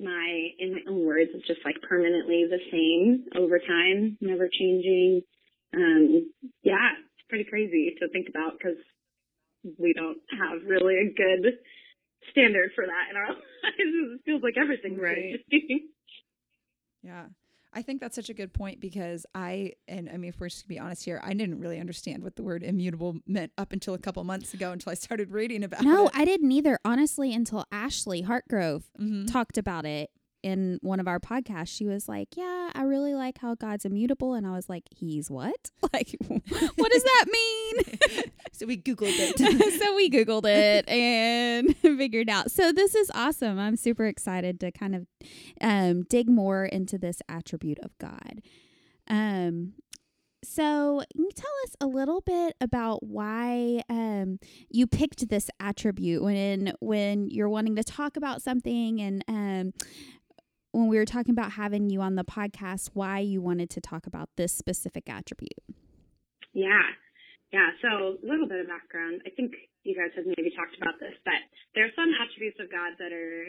my, 0.02 0.50
in 0.58 0.74
my 0.74 0.82
own 0.90 1.06
words, 1.06 1.30
it's 1.34 1.48
just 1.48 1.62
like 1.64 1.78
permanently 1.88 2.46
the 2.50 2.60
same 2.72 3.26
over 3.38 3.60
time, 3.60 4.18
never 4.20 4.50
changing. 4.50 5.22
Um, 5.76 6.32
yeah, 6.64 6.98
it's 6.98 7.28
pretty 7.30 7.46
crazy 7.46 7.96
to 8.00 8.10
think 8.10 8.28
about 8.30 8.58
because 8.58 8.82
we 9.78 9.94
don't 9.94 10.18
have 10.40 10.66
really 10.66 10.96
a 10.96 11.14
good 11.14 11.54
standard 12.32 12.72
for 12.74 12.86
that 12.86 13.10
in 13.12 13.18
our 13.18 13.30
lives. 13.30 13.46
It 13.78 14.22
feels 14.26 14.42
like 14.42 14.58
everything's 14.58 15.00
Right. 15.00 15.40
yeah. 17.04 17.26
I 17.76 17.82
think 17.82 18.00
that's 18.00 18.16
such 18.16 18.30
a 18.30 18.34
good 18.34 18.54
point 18.54 18.80
because 18.80 19.26
I, 19.36 19.74
and 19.88 20.10
I 20.10 20.16
mean, 20.18 20.30
if 20.30 20.40
we're 20.40 20.48
just 20.48 20.62
to 20.62 20.68
be 20.68 20.80
honest 20.80 21.04
here, 21.04 21.20
I 21.24 21.34
didn't 21.34 21.60
really 21.60 21.80
understand 21.80 22.24
what 22.24 22.38
the 22.38 22.44
word 22.44 22.64
immutable 22.64 23.18
meant 23.28 23.52
up 23.58 23.74
until 23.74 23.94
a 23.94 23.98
couple 24.00 24.24
months 24.24 24.54
ago 24.54 24.72
until 24.72 24.92
I 24.92 24.96
started 24.96 25.30
reading 25.32 25.62
about 25.64 25.82
No, 25.84 25.92
it. 25.92 25.94
No, 25.96 26.10
I 26.14 26.24
didn't 26.24 26.52
either, 26.54 26.80
honestly, 26.86 27.34
until 27.34 27.66
Ashley 27.74 28.24
Hartgrove 28.24 28.84
Mhm. 29.00 29.30
talked 29.30 29.58
about 29.58 29.86
it 29.86 30.10
in 30.42 30.80
one 30.84 31.00
of 31.02 31.08
our 31.08 31.20
podcasts. 31.20 31.68
She 31.76 31.86
was 31.86 32.08
like, 32.08 32.38
Yeah, 32.38 32.55
I 32.76 32.84
really 32.84 33.14
like 33.14 33.38
how 33.38 33.56
God's 33.56 33.86
immutable. 33.86 34.34
And 34.34 34.46
I 34.46 34.52
was 34.52 34.70
like, 34.70 34.84
He's 34.96 35.30
what? 35.30 35.72
Like, 35.94 36.16
what 36.76 36.92
does 36.92 37.04
that 37.04 37.26
mean? 37.32 38.00
so 38.52 38.66
we 38.66 38.76
Googled 38.76 39.14
it. 39.18 39.80
so 39.80 39.96
we 39.96 40.10
Googled 40.10 40.46
it 40.46 40.90
and 40.90 41.78
figured 41.78 42.30
out. 42.30 42.52
So 42.52 42.74
this 42.74 42.96
is 42.96 43.10
awesome. 43.14 43.60
I'm 43.60 43.78
super 43.78 44.06
excited 44.06 44.60
to 44.60 44.72
kind 44.72 44.96
of 44.96 45.08
um, 45.62 46.04
dig 46.10 46.28
more 46.28 46.66
into 46.66 46.98
this 46.98 47.22
attribute 47.30 47.80
of 47.80 47.98
God. 47.98 48.42
Um, 49.08 49.74
so, 50.46 51.02
can 51.12 51.24
you 51.24 51.32
tell 51.36 51.52
us 51.64 51.76
a 51.82 51.88
little 51.88 52.22
bit 52.22 52.56
about 52.62 53.04
why 53.04 53.82
um, 53.90 54.40
you 54.70 54.86
picked 54.86 55.28
this 55.28 55.50
attribute 55.60 56.24
when 56.24 56.74
when 56.80 57.30
you're 57.32 57.50
wanting 57.50 57.76
to 57.78 57.84
talk 57.84 58.16
about 58.16 58.44
something, 58.44 59.02
and 59.02 59.26
um, 59.28 59.74
when 60.76 60.90
we 60.90 60.98
were 60.98 61.06
talking 61.06 61.32
about 61.32 61.54
having 61.54 61.90
you 61.90 62.02
on 62.02 62.16
the 62.16 62.26
podcast, 62.26 62.90
why 62.94 63.20
you 63.20 63.42
wanted 63.42 63.70
to 63.70 63.80
talk 63.80 64.06
about 64.06 64.30
this 64.36 64.52
specific 64.52 65.08
attribute? 65.08 65.64
Yeah. 66.52 66.84
Yeah. 67.54 67.70
So 67.82 68.20
a 68.20 68.28
little 68.28 68.48
bit 68.48 68.60
of 68.60 68.68
background. 68.68 69.22
I 69.26 69.30
think 69.30 69.54
you 69.84 69.96
guys 69.96 70.12
have 70.18 70.26
maybe 70.26 70.52
talked 70.52 70.76
about 70.76 71.00
this, 71.00 71.16
but 71.24 71.40
there 71.76 71.86
are 71.86 71.96
some 71.96 72.12
attributes 72.20 72.60
of 72.60 72.70
God 72.70 72.92
that 73.00 73.14
are 73.14 73.48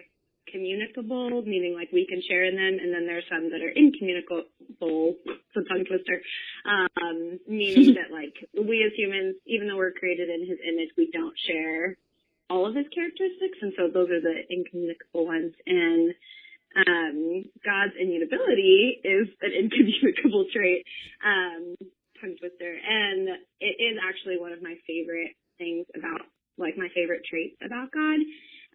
communicable, 0.52 1.42
meaning 1.42 1.74
like 1.74 1.90
we 1.92 2.06
can 2.06 2.22
share 2.22 2.44
in 2.44 2.54
them, 2.54 2.78
and 2.78 2.94
then 2.94 3.06
there 3.06 3.18
are 3.18 3.28
some 3.28 3.50
that 3.50 3.58
are 3.58 3.74
incommunicable, 3.74 5.18
it's 5.26 5.56
a 5.58 5.66
tongue 5.66 5.82
twister, 5.82 6.22
um, 6.62 7.40
meaning 7.48 7.94
that 7.98 8.14
like 8.14 8.38
we 8.54 8.86
as 8.86 8.94
humans, 8.94 9.34
even 9.46 9.66
though 9.66 9.76
we're 9.76 9.90
created 9.90 10.30
in 10.30 10.46
his 10.46 10.58
image, 10.62 10.90
we 10.96 11.10
don't 11.10 11.34
share 11.50 11.98
all 12.48 12.68
of 12.70 12.76
his 12.76 12.86
characteristics, 12.94 13.58
and 13.62 13.72
so 13.74 13.90
those 13.90 14.10
are 14.14 14.22
the 14.22 14.46
incommunicable 14.48 15.26
ones. 15.26 15.50
And 15.66 16.14
um, 16.74 17.44
God's 17.64 17.94
immutability 18.00 19.00
is 19.04 19.28
an 19.40 19.52
incommunicable 19.54 20.46
trait, 20.52 20.82
um, 21.24 21.76
tongue 22.20 22.36
twister, 22.40 22.72
and 22.72 23.28
it 23.60 23.76
is 23.78 23.96
actually 24.02 24.40
one 24.40 24.52
of 24.52 24.62
my 24.62 24.74
favorite 24.86 25.36
things 25.58 25.86
about 25.96 26.26
like 26.58 26.76
my 26.76 26.88
favorite 26.94 27.22
traits 27.28 27.56
about 27.64 27.92
God. 27.92 28.20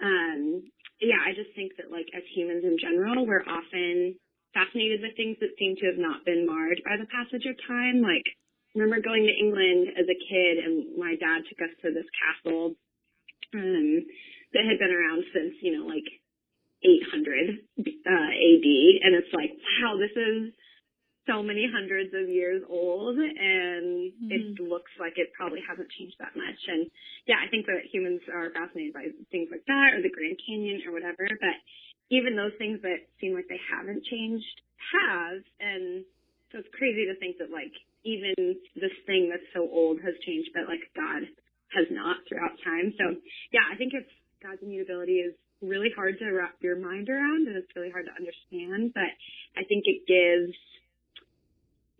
Um, 0.01 0.63
yeah, 1.01 1.17
I 1.21 1.33
just 1.33 1.53
think 1.57 1.73
that 1.77 1.89
like 1.89 2.05
as 2.13 2.23
humans 2.33 2.63
in 2.63 2.77
general, 2.77 3.25
we're 3.25 3.45
often 3.45 4.15
fascinated 4.53 5.01
with 5.01 5.17
things 5.17 5.37
that 5.41 5.57
seem 5.57 5.75
to 5.79 5.89
have 5.89 5.97
not 5.97 6.25
been 6.25 6.45
marred 6.45 6.81
by 6.85 6.97
the 6.97 7.09
passage 7.09 7.45
of 7.47 7.55
time. 7.65 8.01
Like, 8.03 8.25
I 8.27 8.79
remember 8.79 9.01
going 9.01 9.25
to 9.25 9.33
England 9.33 9.97
as 9.97 10.05
a 10.05 10.21
kid 10.29 10.61
and 10.61 10.97
my 10.97 11.15
dad 11.17 11.43
took 11.49 11.61
us 11.65 11.73
to 11.81 11.89
this 11.91 12.07
castle, 12.13 12.75
um, 13.55 14.05
that 14.53 14.67
had 14.67 14.79
been 14.79 14.91
around 14.91 15.23
since, 15.33 15.55
you 15.63 15.75
know, 15.75 15.87
like 15.87 16.07
800, 16.83 17.61
uh, 17.79 18.31
AD. 18.33 18.67
And 19.05 19.13
it's 19.15 19.33
like, 19.33 19.53
wow, 19.81 19.97
this 19.97 20.13
is 20.17 20.53
so 21.29 21.43
many 21.43 21.69
hundreds 21.69 22.09
of 22.17 22.27
years 22.29 22.63
old 22.65 23.17
and 23.17 24.09
mm-hmm. 24.09 24.31
it 24.33 24.57
looks 24.57 24.89
like 24.99 25.13
it 25.21 25.29
probably 25.37 25.61
hasn't 25.61 25.89
changed 25.93 26.17
that 26.17 26.33
much. 26.33 26.57
And 26.67 26.89
yeah, 27.29 27.37
I 27.37 27.47
think 27.49 27.69
that 27.69 27.85
humans 27.93 28.21
are 28.25 28.49
fascinated 28.49 28.93
by 28.93 29.13
things 29.29 29.49
like 29.53 29.65
that 29.69 29.93
or 29.93 30.01
the 30.01 30.09
Grand 30.09 30.41
Canyon 30.41 30.81
or 30.87 30.93
whatever, 30.93 31.29
but 31.29 31.57
even 32.09 32.35
those 32.35 32.57
things 32.57 32.81
that 32.81 33.05
seem 33.21 33.37
like 33.37 33.45
they 33.47 33.61
haven't 33.69 34.03
changed 34.09 34.57
have. 34.97 35.45
And 35.61 36.03
so 36.49 36.59
it's 36.59 36.73
crazy 36.73 37.05
to 37.05 37.15
think 37.21 37.37
that 37.37 37.53
like 37.53 37.73
even 38.01 38.33
this 38.73 38.95
thing 39.05 39.29
that's 39.29 39.45
so 39.53 39.69
old 39.69 40.01
has 40.01 40.17
changed, 40.25 40.49
but 40.57 40.65
like 40.65 40.81
God 40.97 41.21
has 41.77 41.87
not 41.93 42.17
throughout 42.25 42.57
time. 42.65 42.97
So 42.97 43.15
yeah, 43.53 43.69
I 43.69 43.77
think 43.77 43.93
it's 43.93 44.09
God's 44.41 44.65
immutability 44.65 45.21
is 45.21 45.37
really 45.61 45.89
hard 45.95 46.17
to 46.19 46.31
wrap 46.31 46.55
your 46.61 46.75
mind 46.75 47.09
around 47.09 47.47
and 47.47 47.55
it's 47.55 47.69
really 47.75 47.91
hard 47.91 48.05
to 48.05 48.11
understand, 48.11 48.93
but 48.93 49.11
I 49.55 49.63
think 49.63 49.85
it 49.85 50.05
gives 50.07 50.57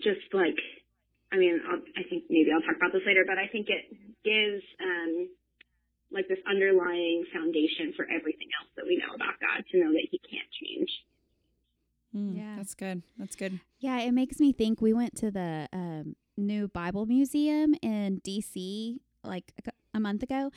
just 0.02 0.34
like, 0.34 0.58
I 1.32 1.38
mean, 1.38 1.62
I'll, 1.70 1.82
I 1.96 2.04
think 2.10 2.26
maybe 2.30 2.50
I'll 2.54 2.62
talk 2.62 2.76
about 2.76 2.92
this 2.92 3.06
later, 3.06 3.24
but 3.26 3.38
I 3.38 3.48
think 3.48 3.68
it 3.70 3.86
gives, 4.26 4.64
um, 4.82 5.30
like 6.12 6.28
this 6.28 6.40
underlying 6.50 7.24
foundation 7.34 7.94
for 7.96 8.04
everything 8.04 8.50
else 8.60 8.70
that 8.76 8.86
we 8.86 8.98
know 8.98 9.16
about 9.16 9.40
God 9.40 9.64
to 9.72 9.78
know 9.80 9.94
that 9.94 10.08
he 10.12 10.20
can't 10.20 10.50
change. 10.52 10.90
Mm, 12.16 12.38
yeah. 12.38 12.56
That's 12.58 12.76
good. 12.76 13.02
That's 13.18 13.36
good. 13.36 13.60
Yeah, 13.80 14.02
it 14.02 14.12
makes 14.12 14.40
me 14.40 14.52
think 14.52 14.82
we 14.82 14.94
went 14.94 15.16
to 15.18 15.32
the 15.32 15.70
um, 15.72 16.16
new 16.36 16.68
Bible 16.68 17.06
Museum 17.06 17.76
in 17.82 18.22
DC 18.22 18.98
like 19.24 19.54
a, 19.66 19.72
a 19.94 20.00
month 20.00 20.24
ago, 20.24 20.52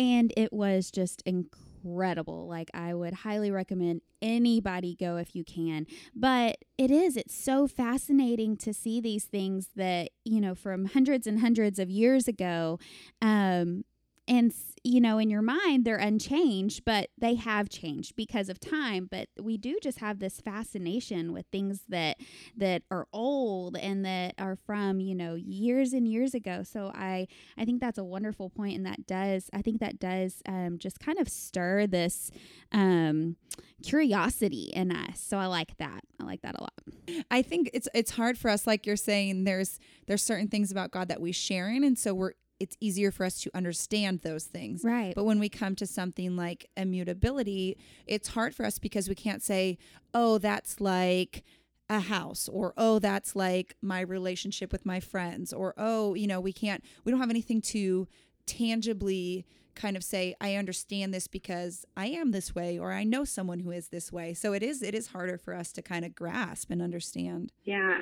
and 0.00 0.32
it 0.34 0.50
was 0.50 0.90
just 0.90 1.22
incredible. 1.26 2.48
Like 2.48 2.70
I 2.72 2.94
would 2.94 3.12
highly 3.12 3.50
recommend 3.50 4.00
anybody 4.22 4.96
go 4.98 5.18
if 5.18 5.36
you 5.36 5.44
can. 5.44 5.86
But 6.16 6.56
it 6.78 6.90
is, 6.90 7.18
it's 7.18 7.34
so 7.34 7.66
fascinating 7.66 8.56
to 8.58 8.72
see 8.72 9.02
these 9.02 9.24
things 9.24 9.68
that, 9.76 10.08
you 10.24 10.40
know, 10.40 10.54
from 10.54 10.86
hundreds 10.86 11.26
and 11.26 11.40
hundreds 11.40 11.78
of 11.78 11.90
years 11.90 12.26
ago. 12.26 12.78
Um, 13.20 13.84
and 14.30 14.54
you 14.82 15.00
know 15.00 15.18
in 15.18 15.28
your 15.28 15.42
mind 15.42 15.84
they're 15.84 15.96
unchanged 15.96 16.84
but 16.86 17.10
they 17.18 17.34
have 17.34 17.68
changed 17.68 18.16
because 18.16 18.48
of 18.48 18.58
time. 18.58 19.08
But 19.10 19.28
we 19.38 19.58
do 19.58 19.78
just 19.82 19.98
have 19.98 20.20
this 20.20 20.40
fascination 20.40 21.32
with 21.32 21.46
things 21.52 21.82
that 21.88 22.16
that 22.56 22.82
are 22.90 23.06
old 23.12 23.76
and 23.76 24.04
that 24.06 24.34
are 24.38 24.56
from 24.56 25.00
you 25.00 25.14
know 25.14 25.34
years 25.34 25.92
and 25.92 26.08
years 26.08 26.32
ago. 26.32 26.62
So 26.62 26.92
i 26.94 27.26
i 27.58 27.64
think 27.64 27.80
that's 27.80 27.98
a 27.98 28.04
wonderful 28.04 28.48
point 28.48 28.76
and 28.76 28.86
that 28.86 29.06
does 29.06 29.50
i 29.52 29.60
think 29.60 29.80
that 29.80 29.98
does 29.98 30.42
um, 30.46 30.78
just 30.78 31.00
kind 31.00 31.18
of 31.18 31.28
stir 31.28 31.86
this 31.86 32.30
um, 32.72 33.36
curiosity 33.82 34.70
in 34.72 34.92
us. 34.92 35.20
So 35.20 35.38
i 35.38 35.46
like 35.46 35.76
that. 35.78 36.04
I 36.20 36.24
like 36.24 36.42
that 36.42 36.54
a 36.54 36.62
lot. 36.62 37.24
I 37.30 37.42
think 37.42 37.70
it's 37.72 37.88
it's 37.92 38.12
hard 38.12 38.38
for 38.38 38.48
us 38.50 38.66
like 38.66 38.86
you're 38.86 38.96
saying 38.96 39.44
there's 39.44 39.80
there's 40.06 40.22
certain 40.22 40.48
things 40.48 40.70
about 40.70 40.92
god 40.92 41.08
that 41.08 41.20
we 41.20 41.32
share 41.32 41.68
in 41.68 41.82
and 41.82 41.98
so 41.98 42.14
we're 42.14 42.32
it's 42.60 42.76
easier 42.78 43.10
for 43.10 43.24
us 43.24 43.40
to 43.40 43.50
understand 43.54 44.20
those 44.20 44.44
things. 44.44 44.84
Right. 44.84 45.14
But 45.14 45.24
when 45.24 45.40
we 45.40 45.48
come 45.48 45.74
to 45.76 45.86
something 45.86 46.36
like 46.36 46.68
immutability, 46.76 47.78
it's 48.06 48.28
hard 48.28 48.54
for 48.54 48.64
us 48.64 48.78
because 48.78 49.08
we 49.08 49.14
can't 49.14 49.42
say, 49.42 49.78
oh, 50.14 50.38
that's 50.38 50.80
like 50.80 51.42
a 51.88 51.98
house 51.98 52.48
or 52.52 52.72
oh 52.76 53.00
that's 53.00 53.34
like 53.34 53.74
my 53.82 54.00
relationship 54.00 54.70
with 54.70 54.86
my 54.86 55.00
friends 55.00 55.52
or 55.52 55.74
oh 55.76 56.14
you 56.14 56.28
know 56.28 56.40
we 56.40 56.52
can't 56.52 56.84
we 57.04 57.10
don't 57.10 57.20
have 57.20 57.30
anything 57.30 57.60
to 57.60 58.06
tangibly 58.46 59.44
kind 59.74 59.96
of 59.96 60.04
say 60.04 60.32
i 60.40 60.54
understand 60.54 61.12
this 61.12 61.26
because 61.26 61.84
i 61.96 62.06
am 62.06 62.30
this 62.30 62.54
way 62.54 62.78
or 62.78 62.92
i 62.92 63.02
know 63.02 63.24
someone 63.24 63.58
who 63.58 63.72
is 63.72 63.88
this 63.88 64.12
way 64.12 64.32
so 64.32 64.52
it 64.52 64.62
is 64.62 64.82
it 64.82 64.94
is 64.94 65.08
harder 65.08 65.36
for 65.36 65.52
us 65.52 65.72
to 65.72 65.82
kind 65.82 66.04
of 66.04 66.14
grasp 66.14 66.70
and 66.70 66.80
understand 66.80 67.50
yeah 67.64 67.98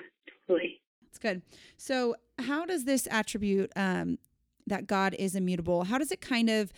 totally 0.47 0.83
that's 1.03 1.19
good 1.19 1.41
so 1.79 2.15
how 2.41 2.67
does 2.67 2.85
this 2.85 3.09
attribute 3.11 3.73
um, 3.75 4.19
that 4.69 4.87
God 4.87 5.15
is 5.19 5.35
immutable, 5.35 5.85
how 5.85 5.99
does 5.99 6.11
it 6.11 6.21
kind 6.21 6.51
of 6.51 6.73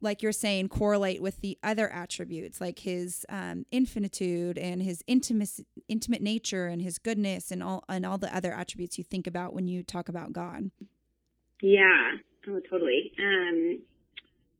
like 0.00 0.22
you're 0.22 0.32
saying 0.32 0.68
correlate 0.68 1.20
with 1.20 1.40
the 1.40 1.58
other 1.62 1.90
attributes 1.92 2.60
like 2.60 2.80
his 2.80 3.26
um, 3.28 3.66
infinitude 3.70 4.56
and 4.58 4.82
his 4.82 5.04
intimate 5.06 5.50
intimate 5.88 6.22
nature 6.22 6.66
and 6.66 6.82
his 6.82 6.98
goodness 6.98 7.50
and 7.50 7.62
all 7.62 7.84
and 7.88 8.06
all 8.06 8.18
the 8.18 8.34
other 8.34 8.52
attributes 8.52 8.98
you 8.98 9.04
think 9.04 9.26
about 9.26 9.52
when 9.52 9.66
you 9.66 9.82
talk 9.82 10.08
about 10.08 10.32
God? 10.32 10.70
Yeah, 11.62 12.16
oh, 12.48 12.60
totally. 12.70 13.12
Um, 13.18 13.80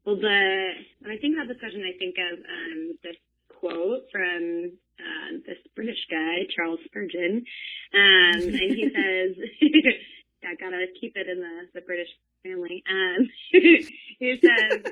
well, 0.04 0.16
the 0.16 0.70
when 1.00 1.12
I 1.12 1.18
think 1.18 1.36
about 1.36 1.48
this 1.48 1.58
question, 1.58 1.82
I 1.82 1.96
think 1.98 2.16
of 2.32 2.38
um, 2.38 2.98
this 3.02 3.16
quote 3.48 4.04
from 4.12 4.72
uh, 4.98 5.38
this 5.46 5.58
British 5.74 6.00
guy, 6.10 6.44
Charles 6.54 6.80
Spurgeon, 6.84 7.44
um, 7.94 8.40
and 8.42 8.74
he 8.76 8.90
says. 8.94 9.36
I 10.42 10.56
gotta 10.56 10.86
keep 10.98 11.12
it 11.16 11.28
in 11.28 11.38
the, 11.38 11.68
the 11.74 11.84
British 11.84 12.08
family. 12.42 12.82
Um, 12.88 13.28
he 13.52 14.30
says, 14.40 14.82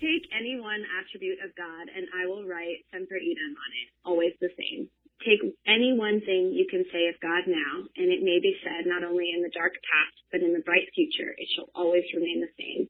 take 0.00 0.24
any 0.34 0.60
one 0.60 0.84
attribute 1.00 1.38
of 1.44 1.54
God 1.56 1.88
and 1.90 2.06
I 2.14 2.26
will 2.26 2.44
write 2.44 2.84
semper 2.92 3.16
idem 3.16 3.54
on 3.56 3.70
it, 3.82 3.88
always 4.04 4.32
the 4.40 4.50
same. 4.58 4.88
Take 5.24 5.40
any 5.66 5.96
one 5.96 6.20
thing 6.20 6.52
you 6.52 6.68
can 6.68 6.84
say 6.92 7.08
of 7.08 7.16
God 7.24 7.48
now, 7.48 7.88
and 7.96 8.12
it 8.12 8.20
may 8.20 8.36
be 8.36 8.52
said 8.60 8.84
not 8.84 9.02
only 9.02 9.32
in 9.32 9.40
the 9.40 9.48
dark 9.48 9.72
past, 9.72 10.16
but 10.30 10.44
in 10.44 10.52
the 10.52 10.60
bright 10.60 10.92
future, 10.94 11.32
it 11.38 11.48
shall 11.56 11.72
always 11.74 12.04
remain 12.12 12.44
the 12.44 12.52
same. 12.60 12.86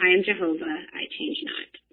I 0.00 0.16
am 0.16 0.24
Jehovah, 0.24 0.64
I 0.64 1.04
change 1.12 1.36
not 1.44 1.87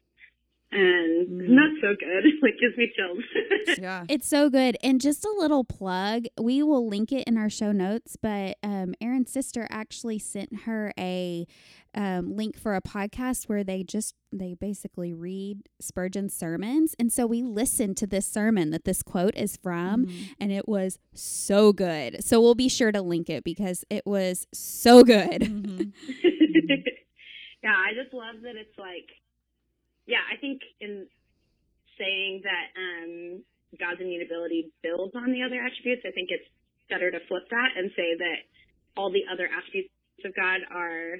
and 0.72 1.28
mm. 1.28 1.50
not 1.50 1.72
so 1.82 1.96
good. 2.00 2.24
like 2.42 2.54
gives 2.60 2.78
me 2.78 2.92
chills. 2.96 3.78
yeah, 3.80 4.04
it's 4.10 4.28
so 4.28 4.50
good. 4.50 4.78
And 4.84 5.00
just 5.00 5.26
a 5.26 5.34
little 5.38 5.64
plug: 5.64 6.26
we 6.40 6.64
will 6.64 6.88
link 6.88 7.12
it 7.12 7.28
in 7.28 7.38
our 7.38 7.50
show 7.50 7.72
notes. 7.72 8.18
But 8.22 8.58
um, 8.64 8.94
Erin's 9.02 9.32
sister 9.32 9.68
actually 9.70 10.20
sent 10.20 10.62
her 10.62 10.94
a 10.98 11.48
um, 11.94 12.36
link 12.36 12.58
for 12.58 12.76
a 12.76 12.82
podcast 12.82 13.46
where 13.46 13.64
they 13.64 13.84
just 13.84 14.16
they 14.32 14.54
basically 14.54 15.14
read 15.14 15.70
Spurgeon's 15.80 16.36
sermons, 16.36 16.96
and 17.00 17.12
so 17.12 17.26
we 17.26 17.42
listened 17.42 17.98
to 17.98 18.08
this 18.08 18.28
sermon 18.28 18.72
that 18.72 18.86
this 18.86 19.02
quote 19.02 19.36
is 19.36 19.58
from, 19.58 20.08
mm-hmm. 20.08 20.24
and 20.40 20.52
it 20.52 20.68
was 20.68 21.00
so 21.14 21.72
good. 21.72 22.24
So 22.24 22.42
we'll 22.42 22.56
be 22.56 22.70
sure 22.70 22.92
to 22.92 23.02
link 23.02 23.30
it 23.30 23.44
because 23.44 23.86
it 23.90 24.06
was 24.06 24.48
so 24.54 25.04
good. 25.04 25.42
Mm-hmm. 25.42 25.90
yeah, 27.64 27.76
I 27.76 27.94
just 27.94 28.14
love 28.14 28.36
that 28.44 28.56
it's 28.58 28.78
like 28.78 29.10
yeah, 30.06 30.22
I 30.32 30.38
think 30.38 30.62
in 30.80 31.08
saying 31.98 32.44
that 32.44 32.68
um, 32.78 33.44
God's 33.80 34.02
immutability 34.02 34.72
builds 34.84 35.16
on 35.16 35.32
the 35.32 35.44
other 35.44 35.60
attributes, 35.62 36.04
I 36.06 36.12
think 36.12 36.30
it's 36.30 36.48
better 36.90 37.10
to 37.10 37.20
flip 37.28 37.50
that 37.50 37.70
and 37.76 37.92
say 37.96 38.16
that 38.20 38.46
all 38.96 39.12
the 39.12 39.26
other 39.32 39.50
attributes 39.50 39.92
of 40.24 40.36
God 40.36 40.62
are 40.72 41.20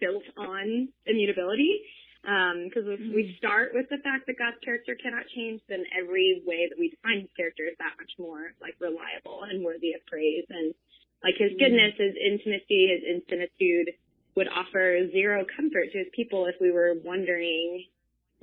built 0.00 0.24
on 0.36 0.88
immutability. 1.06 1.82
Because 2.22 2.88
um, 2.88 2.96
if 2.96 3.00
mm-hmm. 3.00 3.14
we 3.14 3.36
start 3.36 3.76
with 3.76 3.84
the 3.92 4.00
fact 4.00 4.24
that 4.26 4.40
God's 4.40 4.56
character 4.64 4.96
cannot 4.96 5.28
change, 5.36 5.60
then 5.68 5.84
every 5.92 6.40
way 6.46 6.64
that 6.72 6.78
we 6.80 6.88
define 6.88 7.20
his 7.20 7.32
character 7.36 7.68
is 7.68 7.76
that 7.76 8.00
much 8.00 8.16
more 8.16 8.56
like 8.64 8.80
reliable 8.80 9.44
and 9.44 9.60
worthy 9.60 9.92
of 9.92 10.00
praise. 10.08 10.48
And 10.48 10.72
like 11.20 11.36
his 11.36 11.52
mm-hmm. 11.52 11.60
goodness, 11.60 11.92
his 12.00 12.16
intimacy, 12.16 12.88
his 12.88 13.04
infinitude 13.04 13.92
would 14.36 14.48
offer 14.48 15.04
zero 15.12 15.44
comfort 15.52 15.92
to 15.92 15.98
his 15.98 16.08
people 16.16 16.46
if 16.46 16.56
we 16.60 16.72
were 16.72 16.96
wondering 17.04 17.84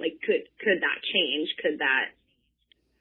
like, 0.02 0.18
could 0.26 0.50
could 0.60 0.82
that 0.82 1.00
change? 1.14 1.54
Could 1.62 1.80
that, 1.80 2.18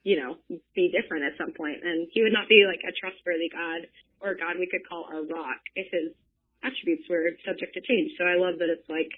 you 0.04 0.20
know, 0.20 0.36
be 0.76 0.92
different 0.92 1.24
at 1.24 1.40
some 1.40 1.52
point? 1.52 1.80
And 1.82 2.08
he 2.12 2.22
would 2.22 2.36
not 2.36 2.48
be 2.48 2.68
like 2.68 2.84
a 2.84 2.92
trustworthy 2.92 3.48
God 3.48 3.88
or 4.20 4.36
a 4.36 4.38
God 4.38 4.60
we 4.60 4.68
could 4.68 4.86
call 4.86 5.08
our 5.08 5.24
rock 5.24 5.64
if 5.74 5.88
his 5.90 6.12
attributes 6.62 7.08
were 7.08 7.32
subject 7.44 7.74
to 7.74 7.80
change. 7.80 8.12
So 8.18 8.24
I 8.24 8.36
love 8.36 8.60
that 8.60 8.68
it's 8.68 8.88
like, 8.88 9.10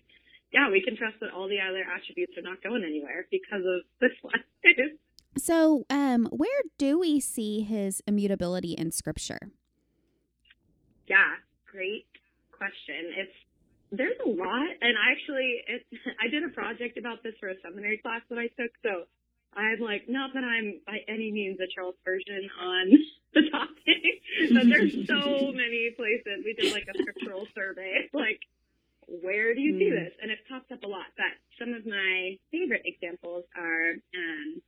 yeah, 0.53 0.71
we 0.71 0.83
can 0.83 0.97
trust 0.97 1.19
that 1.21 1.35
all 1.35 1.49
the 1.49 1.59
other 1.59 1.83
attributes 1.83 2.39
are 2.39 2.47
not 2.47 2.63
going 2.63 2.85
anywhere 2.85 3.27
because 3.31 3.67
of 3.67 3.83
this 4.01 4.15
one. 4.23 4.41
so, 5.37 5.85
um, 5.91 6.27
where 6.31 6.63
do 6.79 6.99
we 6.99 7.19
see 7.19 7.63
his 7.63 8.03
immutability 8.07 8.73
in 8.73 8.93
Scripture? 8.93 9.51
Yeah, 11.09 11.43
great 11.71 12.07
question. 12.53 13.11
It's 13.17 13.37
there's 13.93 14.17
a 14.25 14.29
lot, 14.29 14.73
and 14.81 14.97
I 14.97 15.13
actually 15.13 15.63
it, 15.69 15.85
I 16.25 16.29
did 16.29 16.43
a 16.43 16.49
project 16.49 16.99
about 16.99 17.23
this 17.23 17.35
for 17.39 17.49
a 17.49 17.55
seminary 17.63 17.99
class 17.99 18.23
that 18.31 18.39
I 18.39 18.49
took, 18.57 18.73
so 18.83 19.05
I'm 19.55 19.81
like, 19.81 20.09
not 20.09 20.33
that 20.33 20.45
I'm 20.45 20.81
by 20.87 21.05
any 21.09 21.31
means 21.31 21.61
a 21.61 21.69
Charles 21.69 21.95
Spurgeon 22.01 22.49
on 22.61 22.85
the 23.37 23.43
topic, 23.53 24.13
but 24.57 24.65
there's 24.69 24.97
so 25.07 25.53
many 25.53 25.93
places. 25.97 26.41
We 26.45 26.57
did 26.57 26.73
like 26.73 26.89
a 26.89 26.97
scriptural 26.97 27.47
survey, 27.55 28.09
like, 28.13 28.41
where 29.07 29.55
do 29.55 29.61
you 29.61 29.79
see 29.79 29.93
hmm. 29.93 29.97
this? 29.97 30.13
And 30.23 30.31
it 30.31 30.39
pops 30.49 30.73
up 30.73 30.83
a 30.83 30.89
lot. 30.89 31.13
But 31.17 31.37
some 31.61 31.75
of 31.75 31.85
my 31.85 32.39
favorite 32.51 32.83
examples 32.89 33.45
are 33.53 33.93
um, 34.17 34.63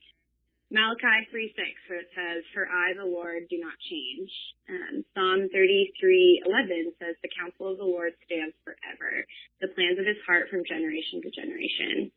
Malachi 0.72 1.28
3 1.30 1.54
6, 1.54 1.88
where 1.88 2.00
it 2.00 2.10
says, 2.16 2.44
For 2.52 2.66
I, 2.66 2.94
the 2.96 3.04
Lord, 3.04 3.46
do 3.48 3.60
not 3.60 3.76
change. 3.90 4.30
Psalm 5.12 5.48
33 5.52 6.42
11 6.44 6.92
says, 6.98 7.14
The 7.22 7.30
counsel 7.36 7.72
of 7.72 7.78
the 7.78 7.86
Lord 7.86 8.12
stands 8.26 8.56
forever, 8.64 9.24
the 9.60 9.68
plans 9.76 10.00
of 10.00 10.06
his 10.08 10.18
heart 10.26 10.48
from 10.50 10.64
generation 10.64 11.22
to 11.22 11.30
generation. 11.30 12.10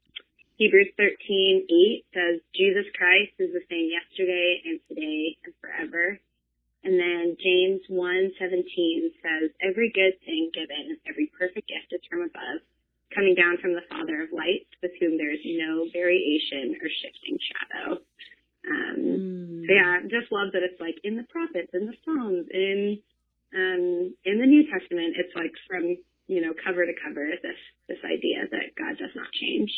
Hebrews 0.58 0.90
13, 0.98 1.70
8 1.70 2.06
says, 2.18 2.42
Jesus 2.58 2.90
Christ 2.98 3.38
is 3.38 3.54
the 3.54 3.62
same 3.70 3.94
yesterday 3.94 4.58
and 4.66 4.82
today 4.90 5.38
and 5.46 5.54
forever. 5.62 6.18
And 6.82 6.98
then 6.98 7.38
James 7.38 7.86
1, 7.90 8.32
17 8.42 8.66
says, 9.22 9.52
every 9.62 9.94
good 9.94 10.18
thing 10.26 10.50
given, 10.58 10.98
every 11.06 11.30
perfect 11.38 11.70
gift 11.70 11.94
is 11.94 12.02
from 12.10 12.26
above, 12.26 12.66
coming 13.14 13.36
down 13.38 13.62
from 13.62 13.78
the 13.78 13.86
Father 13.86 14.24
of 14.26 14.34
lights, 14.34 14.72
with 14.82 14.98
whom 14.98 15.18
there 15.22 15.30
is 15.30 15.46
no 15.46 15.86
variation 15.94 16.74
or 16.82 16.90
shifting 16.90 17.38
shadow. 17.38 18.02
Um, 18.70 18.98
mm. 19.00 19.68
So 19.68 19.74
yeah, 19.74 20.00
just 20.04 20.32
love 20.32 20.52
that 20.54 20.64
it's 20.64 20.80
like 20.80 20.96
in 21.04 21.18
the 21.18 21.24
prophets, 21.30 21.72
in 21.74 21.88
the 21.88 21.94
Psalms, 22.04 22.48
in 22.52 23.00
um, 23.54 24.14
in 24.26 24.40
the 24.40 24.46
New 24.46 24.64
Testament, 24.72 25.16
it's 25.18 25.36
like 25.36 25.52
from 25.68 25.98
you 26.28 26.42
know 26.42 26.54
cover 26.66 26.86
to 26.86 26.94
cover 27.04 27.28
this 27.42 27.60
this 27.88 28.00
idea 28.06 28.48
that 28.52 28.76
God 28.78 28.98
does 28.98 29.16
not 29.16 29.28
change. 29.32 29.72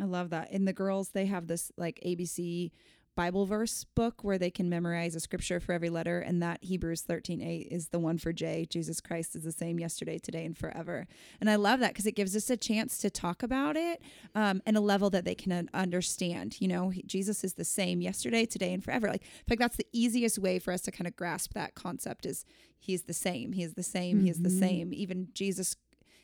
I 0.00 0.04
love 0.04 0.30
that. 0.30 0.50
In 0.50 0.64
the 0.64 0.72
girls, 0.72 1.10
they 1.10 1.26
have 1.26 1.46
this 1.46 1.70
like 1.76 2.00
ABC 2.04 2.70
Bible 3.16 3.46
verse 3.46 3.84
book 3.94 4.24
where 4.24 4.38
they 4.38 4.50
can 4.50 4.68
memorize 4.68 5.14
a 5.14 5.20
scripture 5.20 5.60
for 5.60 5.72
every 5.72 5.90
letter, 5.90 6.20
and 6.20 6.42
that 6.42 6.62
Hebrews 6.62 7.02
13 7.02 7.40
8 7.40 7.68
is 7.70 7.88
the 7.88 7.98
one 7.98 8.18
for 8.18 8.32
J. 8.32 8.66
Jesus 8.68 9.00
Christ 9.00 9.36
is 9.36 9.44
the 9.44 9.52
same 9.52 9.78
yesterday, 9.78 10.18
today, 10.18 10.44
and 10.44 10.56
forever. 10.56 11.06
And 11.40 11.48
I 11.48 11.56
love 11.56 11.80
that 11.80 11.90
because 11.90 12.06
it 12.06 12.16
gives 12.16 12.34
us 12.34 12.50
a 12.50 12.56
chance 12.56 12.98
to 12.98 13.10
talk 13.10 13.42
about 13.42 13.76
it 13.76 14.02
um, 14.34 14.62
and 14.66 14.76
a 14.76 14.80
level 14.80 15.10
that 15.10 15.24
they 15.24 15.34
can 15.34 15.68
understand. 15.72 16.60
You 16.60 16.68
know, 16.68 16.92
Jesus 17.06 17.44
is 17.44 17.54
the 17.54 17.64
same 17.64 18.00
yesterday, 18.00 18.46
today, 18.46 18.72
and 18.72 18.82
forever. 18.82 19.08
Like, 19.08 19.24
think 19.48 19.60
that's 19.60 19.76
the 19.76 19.86
easiest 19.92 20.38
way 20.38 20.58
for 20.58 20.72
us 20.72 20.80
to 20.82 20.90
kind 20.90 21.06
of 21.06 21.16
grasp 21.16 21.54
that 21.54 21.74
concept 21.74 22.26
is 22.26 22.44
he's 22.78 23.02
the 23.02 23.14
same, 23.14 23.52
he 23.52 23.62
is 23.62 23.74
the 23.74 23.82
same, 23.82 24.16
mm-hmm. 24.16 24.24
he 24.24 24.30
is 24.30 24.42
the 24.42 24.50
same. 24.50 24.92
Even 24.92 25.28
Jesus 25.32 25.76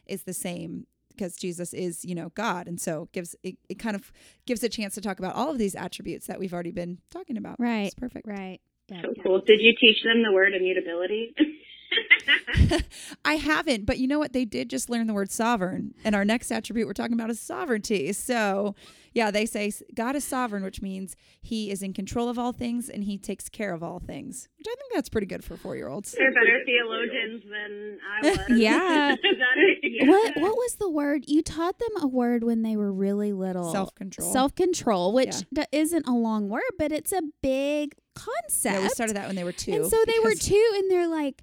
is 0.07 0.25
the 0.25 0.35
same 0.35 0.87
because 1.11 1.37
Jesus 1.37 1.73
is, 1.73 2.05
you 2.05 2.15
know, 2.15 2.31
God. 2.35 2.67
And 2.67 2.81
so 2.81 3.09
gives 3.13 3.37
it, 3.43 3.57
it 3.69 3.79
kind 3.79 3.97
of 3.97 4.13
gives 4.47 4.63
a 4.63 4.69
chance 4.69 4.95
to 4.95 5.01
talk 5.01 5.19
about 5.19 5.35
all 5.35 5.51
of 5.51 5.59
these 5.59 5.75
attributes 5.75 6.27
that 6.27 6.39
we've 6.39 6.55
already 6.55 6.73
been 6.73 6.99
talking 7.11 7.37
about. 7.37 7.57
Right. 7.59 7.87
It's 7.87 7.95
perfect. 7.95 8.27
Right. 8.27 8.61
Yeah. 8.89 9.03
So 9.03 9.15
cool. 9.23 9.41
Did 9.47 9.61
you 9.61 9.75
teach 9.81 10.03
them 10.03 10.23
the 10.23 10.33
word 10.33 10.53
immutability? 10.55 11.35
I 13.25 13.35
haven't, 13.35 13.87
but 13.87 13.99
you 13.99 14.07
know 14.07 14.19
what? 14.19 14.33
They 14.33 14.45
did 14.45 14.71
just 14.71 14.91
learn 14.91 15.07
the 15.07 15.15
word 15.15 15.31
sovereign. 15.31 15.95
And 16.05 16.15
our 16.15 16.25
next 16.25 16.51
attribute 16.51 16.87
we're 16.87 16.93
talking 16.95 17.15
about 17.15 17.31
is 17.31 17.41
sovereignty. 17.41 18.13
So 18.13 18.75
yeah, 19.13 19.31
they 19.31 19.47
say 19.47 19.73
God 19.95 20.17
is 20.17 20.25
sovereign, 20.25 20.63
which 20.63 20.83
means 20.83 21.17
he 21.41 21.71
is 21.71 21.83
in 21.83 21.93
control 21.93 22.29
of 22.29 22.39
all 22.39 22.53
things 22.53 22.89
and 22.89 23.05
he 23.05 23.19
takes 23.19 23.49
care 23.49 23.73
of 23.73 23.83
all 23.83 23.99
things, 23.99 24.49
which 24.59 24.67
I 24.69 24.75
think 24.77 24.93
that's 24.95 25.09
pretty 25.09 25.27
good 25.27 25.45
for 25.45 25.57
four 25.57 25.77
year 25.77 25.89
olds. 25.89 26.13
They're 26.13 26.33
better 26.33 26.61
theologians 26.65 27.43
than 27.45 27.99
I 28.07 28.29
was. 28.49 28.59
yeah. 28.59 29.17
yeah. 29.83 30.07
What 30.07 30.37
what 30.37 30.57
was 30.57 30.75
the 30.77 30.91
word? 30.91 31.25
You 31.27 31.43
taught 31.43 31.79
them 31.79 32.03
a 32.03 32.07
word 32.07 32.45
when 32.45 32.63
they 32.63 32.77
were 32.77 32.93
really 32.93 33.33
little. 33.33 33.73
Self 33.73 33.95
control. 33.95 34.33
Self 34.33 34.55
control, 34.55 35.13
which 35.13 35.35
yeah. 35.51 35.65
isn't 35.73 36.07
a 36.07 36.15
long 36.15 36.49
word, 36.49 36.63
but 36.79 36.93
it's 36.93 37.13
a 37.13 37.23
big 37.43 37.95
concept. 38.15 38.77
Yeah, 38.77 38.83
we 38.83 38.89
started 38.91 39.17
that 39.17 39.27
when 39.27 39.37
they 39.37 39.45
were 39.45 39.53
two. 39.53 39.73
And 39.73 39.87
so 39.87 39.97
they 40.07 40.19
were 40.23 40.35
two, 40.35 40.73
and 40.77 40.91
they're 40.91 41.09
like, 41.09 41.43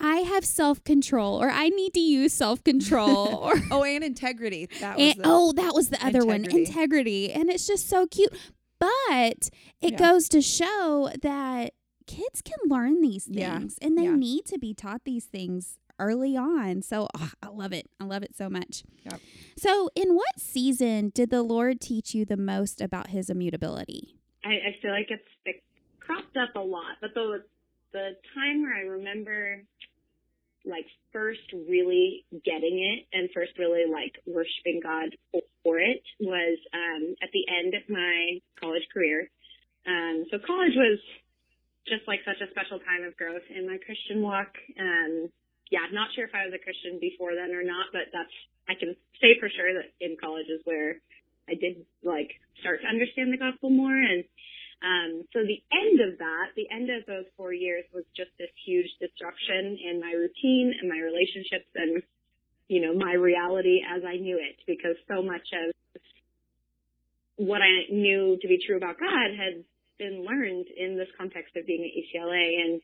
I 0.00 0.16
have 0.16 0.44
self 0.44 0.82
control, 0.84 1.40
or 1.42 1.50
I 1.50 1.68
need 1.68 1.94
to 1.94 2.00
use 2.00 2.32
self 2.32 2.62
control, 2.64 3.36
or 3.36 3.54
oh, 3.70 3.84
and 3.84 4.02
integrity. 4.04 4.68
That 4.80 4.98
was 4.98 5.14
and, 5.14 5.22
oh, 5.24 5.52
that 5.52 5.74
was 5.74 5.88
the 5.88 6.04
other 6.04 6.20
integrity. 6.22 6.52
one, 6.52 6.60
integrity, 6.60 7.05
and 7.06 7.50
it's 7.50 7.66
just 7.66 7.88
so 7.88 8.06
cute. 8.06 8.32
But 8.78 9.48
it 9.80 9.92
yeah. 9.92 9.98
goes 9.98 10.28
to 10.30 10.42
show 10.42 11.10
that 11.22 11.72
kids 12.06 12.42
can 12.42 12.58
learn 12.68 13.00
these 13.00 13.24
things, 13.24 13.76
yeah. 13.80 13.86
and 13.86 13.96
they 13.96 14.04
yeah. 14.04 14.16
need 14.16 14.44
to 14.46 14.58
be 14.58 14.74
taught 14.74 15.02
these 15.04 15.24
things 15.24 15.78
early 15.98 16.36
on. 16.36 16.82
So 16.82 17.08
oh, 17.16 17.30
I 17.42 17.48
love 17.48 17.72
it. 17.72 17.88
I 18.00 18.04
love 18.04 18.22
it 18.22 18.36
so 18.36 18.50
much. 18.50 18.82
Yep. 19.04 19.20
So, 19.56 19.90
in 19.94 20.14
what 20.14 20.38
season 20.38 21.10
did 21.14 21.30
the 21.30 21.42
Lord 21.42 21.80
teach 21.80 22.14
you 22.14 22.24
the 22.24 22.36
most 22.36 22.80
about 22.80 23.08
His 23.08 23.30
immutability? 23.30 24.16
I, 24.44 24.50
I 24.50 24.76
feel 24.82 24.90
like 24.90 25.08
it's 25.10 25.24
cropped 26.06 26.36
up 26.36 26.54
a 26.54 26.60
lot, 26.60 26.96
but 27.00 27.14
the 27.14 27.42
the 27.92 28.16
time 28.34 28.62
where 28.62 28.74
I 28.74 28.82
remember 28.82 29.62
like 30.66 30.86
first 31.12 31.46
really 31.54 32.26
getting 32.44 32.82
it 32.82 33.06
and 33.16 33.30
first 33.32 33.52
really 33.58 33.86
like 33.86 34.18
worshiping 34.26 34.80
God 34.82 35.14
for, 35.62 35.78
it 35.78 36.02
was 36.20 36.58
um, 36.74 37.14
at 37.22 37.30
the 37.32 37.46
end 37.46 37.74
of 37.74 37.82
my 37.88 38.42
college 38.60 38.86
career. 38.92 39.30
Um, 39.86 40.26
so 40.30 40.38
college 40.42 40.74
was 40.74 40.98
just 41.86 42.02
like 42.10 42.20
such 42.26 42.42
a 42.42 42.50
special 42.50 42.82
time 42.82 43.06
of 43.06 43.16
growth 43.16 43.46
in 43.48 43.66
my 43.66 43.78
Christian 43.78 44.22
walk. 44.22 44.50
Um, 44.78 45.30
yeah, 45.70 45.86
not 45.94 46.10
sure 46.14 46.26
if 46.26 46.34
I 46.34 46.46
was 46.46 46.54
a 46.54 46.62
Christian 46.62 46.98
before 46.98 47.34
then 47.34 47.54
or 47.54 47.62
not, 47.62 47.94
but 47.94 48.10
that's 48.12 48.34
I 48.68 48.74
can 48.74 48.98
say 49.22 49.38
for 49.38 49.48
sure 49.48 49.70
that 49.78 49.94
in 50.02 50.18
college 50.18 50.50
is 50.50 50.60
where 50.66 50.98
I 51.48 51.54
did 51.54 51.86
like 52.02 52.34
start 52.60 52.82
to 52.82 52.90
understand 52.90 53.32
the 53.32 53.38
gospel 53.38 53.70
more 53.70 53.94
and 53.94 54.26
um, 54.84 55.24
so 55.32 55.40
the 55.40 55.62
end 55.72 56.00
of 56.04 56.18
that, 56.18 56.52
the 56.54 56.68
end 56.68 56.90
of 56.92 57.06
those 57.06 57.24
four 57.36 57.52
years 57.52 57.84
was 57.94 58.04
just 58.16 58.30
this 58.38 58.52
huge 58.64 58.88
disruption 59.00 59.78
in 59.80 60.00
my 60.00 60.12
routine 60.12 60.74
and 60.76 60.88
my 60.88 61.00
relationships 61.00 61.68
and, 61.74 62.02
you 62.68 62.84
know, 62.84 62.92
my 62.92 63.14
reality 63.14 63.80
as 63.80 64.04
I 64.04 64.20
knew 64.20 64.36
it 64.36 64.60
because 64.68 64.96
so 65.08 65.22
much 65.22 65.48
of 65.56 65.72
what 67.36 67.60
I 67.60 67.88
knew 67.88 68.36
to 68.40 68.48
be 68.48 68.60
true 68.64 68.76
about 68.76 69.00
God 69.00 69.32
had 69.32 69.64
been 69.96 70.24
learned 70.24 70.68
in 70.76 70.96
this 70.96 71.08
context 71.16 71.56
of 71.56 71.64
being 71.64 71.84
at 71.84 71.92
UCLA. 71.96 72.60
And 72.60 72.80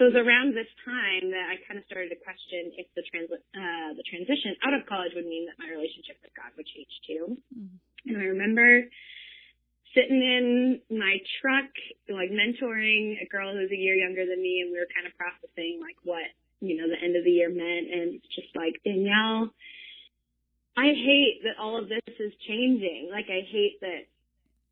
so 0.00 0.08
it 0.08 0.16
was 0.16 0.20
around 0.24 0.56
this 0.56 0.68
time 0.84 1.28
that 1.28 1.44
I 1.52 1.60
kind 1.68 1.76
of 1.76 1.84
started 1.84 2.08
to 2.08 2.20
question 2.24 2.72
if 2.80 2.88
the 2.96 3.04
trans- 3.04 3.32
uh, 3.32 3.90
the 3.96 4.04
transition 4.08 4.56
out 4.64 4.72
of 4.72 4.88
college 4.88 5.12
would 5.12 5.28
mean 5.28 5.44
that 5.44 5.60
my 5.60 5.68
relationship 5.68 6.16
with 6.24 6.32
God 6.32 6.56
would 6.56 6.68
change 6.68 6.92
too. 7.04 7.36
Mm-hmm. 7.52 8.08
And 8.08 8.16
I 8.16 8.32
remember 8.32 8.88
sitting 9.94 10.20
in 10.20 10.80
my 10.90 11.18
truck, 11.40 11.70
like 12.08 12.30
mentoring 12.30 13.20
a 13.22 13.26
girl 13.28 13.52
who's 13.52 13.70
a 13.70 13.76
year 13.76 13.94
younger 13.94 14.26
than 14.26 14.40
me, 14.42 14.60
and 14.62 14.72
we 14.72 14.78
were 14.78 14.90
kind 14.94 15.06
of 15.06 15.16
processing 15.16 15.80
like 15.80 15.96
what 16.04 16.28
you 16.60 16.76
know 16.76 16.88
the 16.88 16.98
end 16.98 17.16
of 17.16 17.24
the 17.24 17.30
year 17.30 17.48
meant, 17.48 17.88
and 17.92 18.20
just 18.34 18.52
like 18.56 18.76
Danielle, 18.84 19.50
I 20.76 20.94
hate 20.94 21.42
that 21.44 21.58
all 21.60 21.78
of 21.78 21.88
this 21.88 22.14
is 22.18 22.32
changing. 22.46 23.08
Like 23.10 23.26
I 23.26 23.42
hate 23.48 23.80
that. 23.80 24.06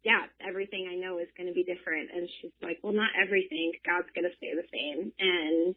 Yeah, 0.06 0.22
everything 0.38 0.86
I 0.86 0.94
know 0.94 1.18
is 1.18 1.26
going 1.34 1.50
to 1.50 1.56
be 1.56 1.66
different. 1.66 2.14
And 2.14 2.30
she's 2.38 2.54
like, 2.62 2.78
well, 2.78 2.94
not 2.94 3.10
everything. 3.18 3.74
God's 3.82 4.06
going 4.14 4.22
to 4.22 4.38
stay 4.38 4.54
the 4.54 4.62
same. 4.70 5.10
And 5.18 5.74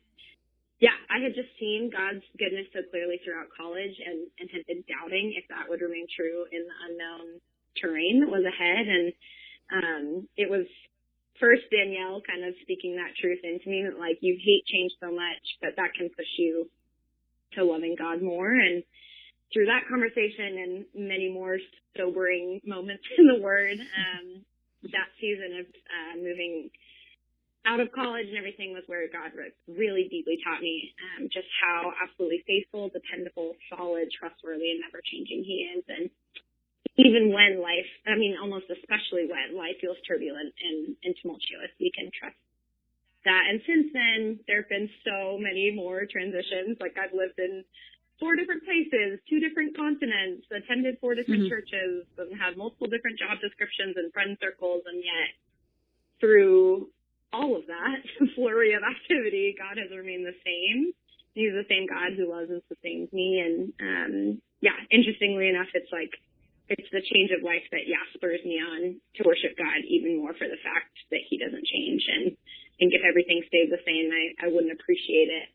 yeah, 0.77 0.93
I 1.09 1.17
had 1.17 1.33
just 1.33 1.49
seen 1.57 1.89
God's 1.89 2.21
goodness 2.37 2.69
so 2.69 2.85
clearly 2.93 3.17
throughout 3.25 3.49
college 3.49 3.97
and, 3.97 4.29
and 4.37 4.45
had 4.53 4.69
been 4.69 4.85
doubting 4.85 5.33
if 5.33 5.49
that 5.49 5.65
would 5.65 5.81
remain 5.81 6.05
true 6.13 6.45
in 6.53 6.61
the 6.61 6.77
unknown 6.85 7.41
terrain 7.81 8.21
that 8.21 8.29
was 8.29 8.45
ahead. 8.45 8.85
And 8.87 9.13
um, 9.71 10.27
it 10.37 10.49
was 10.49 10.67
first 11.39 11.63
Danielle 11.71 12.21
kind 12.27 12.43
of 12.43 12.53
speaking 12.61 12.95
that 12.95 13.15
truth 13.19 13.39
into 13.43 13.69
me 13.69 13.83
that 13.87 13.99
like 13.99 14.19
you 14.21 14.37
hate 14.37 14.65
change 14.67 14.91
so 14.99 15.11
much, 15.11 15.43
but 15.61 15.75
that 15.77 15.93
can 15.95 16.09
push 16.09 16.29
you 16.37 16.69
to 17.53 17.63
loving 17.63 17.95
God 17.97 18.21
more. 18.21 18.51
And 18.51 18.83
through 19.53 19.65
that 19.65 19.87
conversation 19.89 20.85
and 20.93 21.07
many 21.07 21.31
more 21.31 21.57
sobering 21.97 22.61
moments 22.65 23.03
in 23.17 23.25
the 23.27 23.41
Word, 23.41 23.79
um, 23.79 24.45
that 24.83 25.09
season 25.19 25.59
of 25.59 25.65
uh, 25.65 26.15
moving 26.17 26.69
out 27.65 27.79
of 27.79 27.91
college 27.91 28.27
and 28.27 28.37
everything 28.37 28.71
was 28.71 28.83
where 28.87 29.05
God 29.11 29.35
really 29.67 30.07
deeply 30.09 30.39
taught 30.43 30.61
me 30.61 30.95
um, 31.17 31.27
just 31.27 31.47
how 31.59 31.91
absolutely 32.01 32.43
faithful, 32.47 32.89
dependable, 32.89 33.53
solid, 33.67 34.07
trustworthy, 34.15 34.71
and 34.71 34.79
never 34.79 35.03
changing 35.03 35.43
He 35.43 35.67
is. 35.75 35.83
And 35.89 36.08
even 36.99 37.31
when 37.31 37.63
life, 37.63 37.87
I 38.03 38.19
mean, 38.19 38.35
almost 38.35 38.67
especially 38.67 39.23
when 39.31 39.55
life 39.55 39.79
feels 39.79 39.95
turbulent 40.03 40.51
and, 40.59 40.99
and 41.07 41.15
tumultuous, 41.23 41.71
we 41.79 41.95
can 41.95 42.11
trust 42.11 42.35
that. 43.23 43.43
And 43.47 43.63
since 43.63 43.87
then, 43.95 44.39
there 44.51 44.67
have 44.67 44.71
been 44.71 44.91
so 45.07 45.39
many 45.39 45.71
more 45.71 46.03
transitions. 46.03 46.75
Like 46.83 46.99
I've 46.99 47.15
lived 47.15 47.39
in 47.39 47.63
four 48.19 48.35
different 48.35 48.67
places, 48.67 49.23
two 49.31 49.39
different 49.39 49.79
continents, 49.79 50.43
attended 50.51 50.99
four 50.99 51.15
different 51.15 51.47
mm-hmm. 51.47 51.55
churches, 51.55 52.03
and 52.19 52.35
had 52.35 52.59
multiple 52.59 52.91
different 52.91 53.15
job 53.15 53.39
descriptions 53.39 53.95
and 53.95 54.11
friend 54.11 54.35
circles, 54.43 54.83
and 54.83 54.99
yet 54.99 55.31
through 56.19 56.91
all 57.31 57.55
of 57.55 57.63
that 57.71 58.03
flurry 58.35 58.75
of 58.75 58.83
activity, 58.83 59.55
God 59.55 59.79
has 59.79 59.87
remained 59.95 60.27
the 60.27 60.35
same. 60.43 60.91
He's 61.31 61.55
the 61.55 61.63
same 61.71 61.87
God 61.87 62.19
who 62.19 62.27
loves 62.27 62.51
and 62.51 62.59
sustains 62.67 63.07
me. 63.15 63.39
And 63.39 63.71
um, 63.79 64.41
yeah, 64.59 64.75
interestingly 64.91 65.47
enough, 65.47 65.71
it's 65.71 65.91
like 65.95 66.11
it's 66.69 66.89
the 66.91 67.01
change 67.01 67.31
of 67.31 67.43
life 67.43 67.65
that 67.71 67.87
yeah 67.87 68.03
spurs 68.13 68.41
me 68.45 68.61
on 68.61 69.01
to 69.15 69.23
worship 69.25 69.57
God 69.57 69.81
even 69.87 70.17
more 70.17 70.33
for 70.33 70.47
the 70.47 70.61
fact 70.63 70.93
that 71.11 71.21
He 71.29 71.37
doesn't 71.37 71.65
change. 71.65 72.03
And 72.07 72.37
I 72.37 72.75
think 72.77 72.93
if 72.93 73.01
everything 73.03 73.41
stayed 73.47 73.71
the 73.71 73.81
same, 73.85 74.09
I, 74.11 74.45
I 74.45 74.53
wouldn't 74.53 74.73
appreciate 74.73 75.29
it 75.29 75.49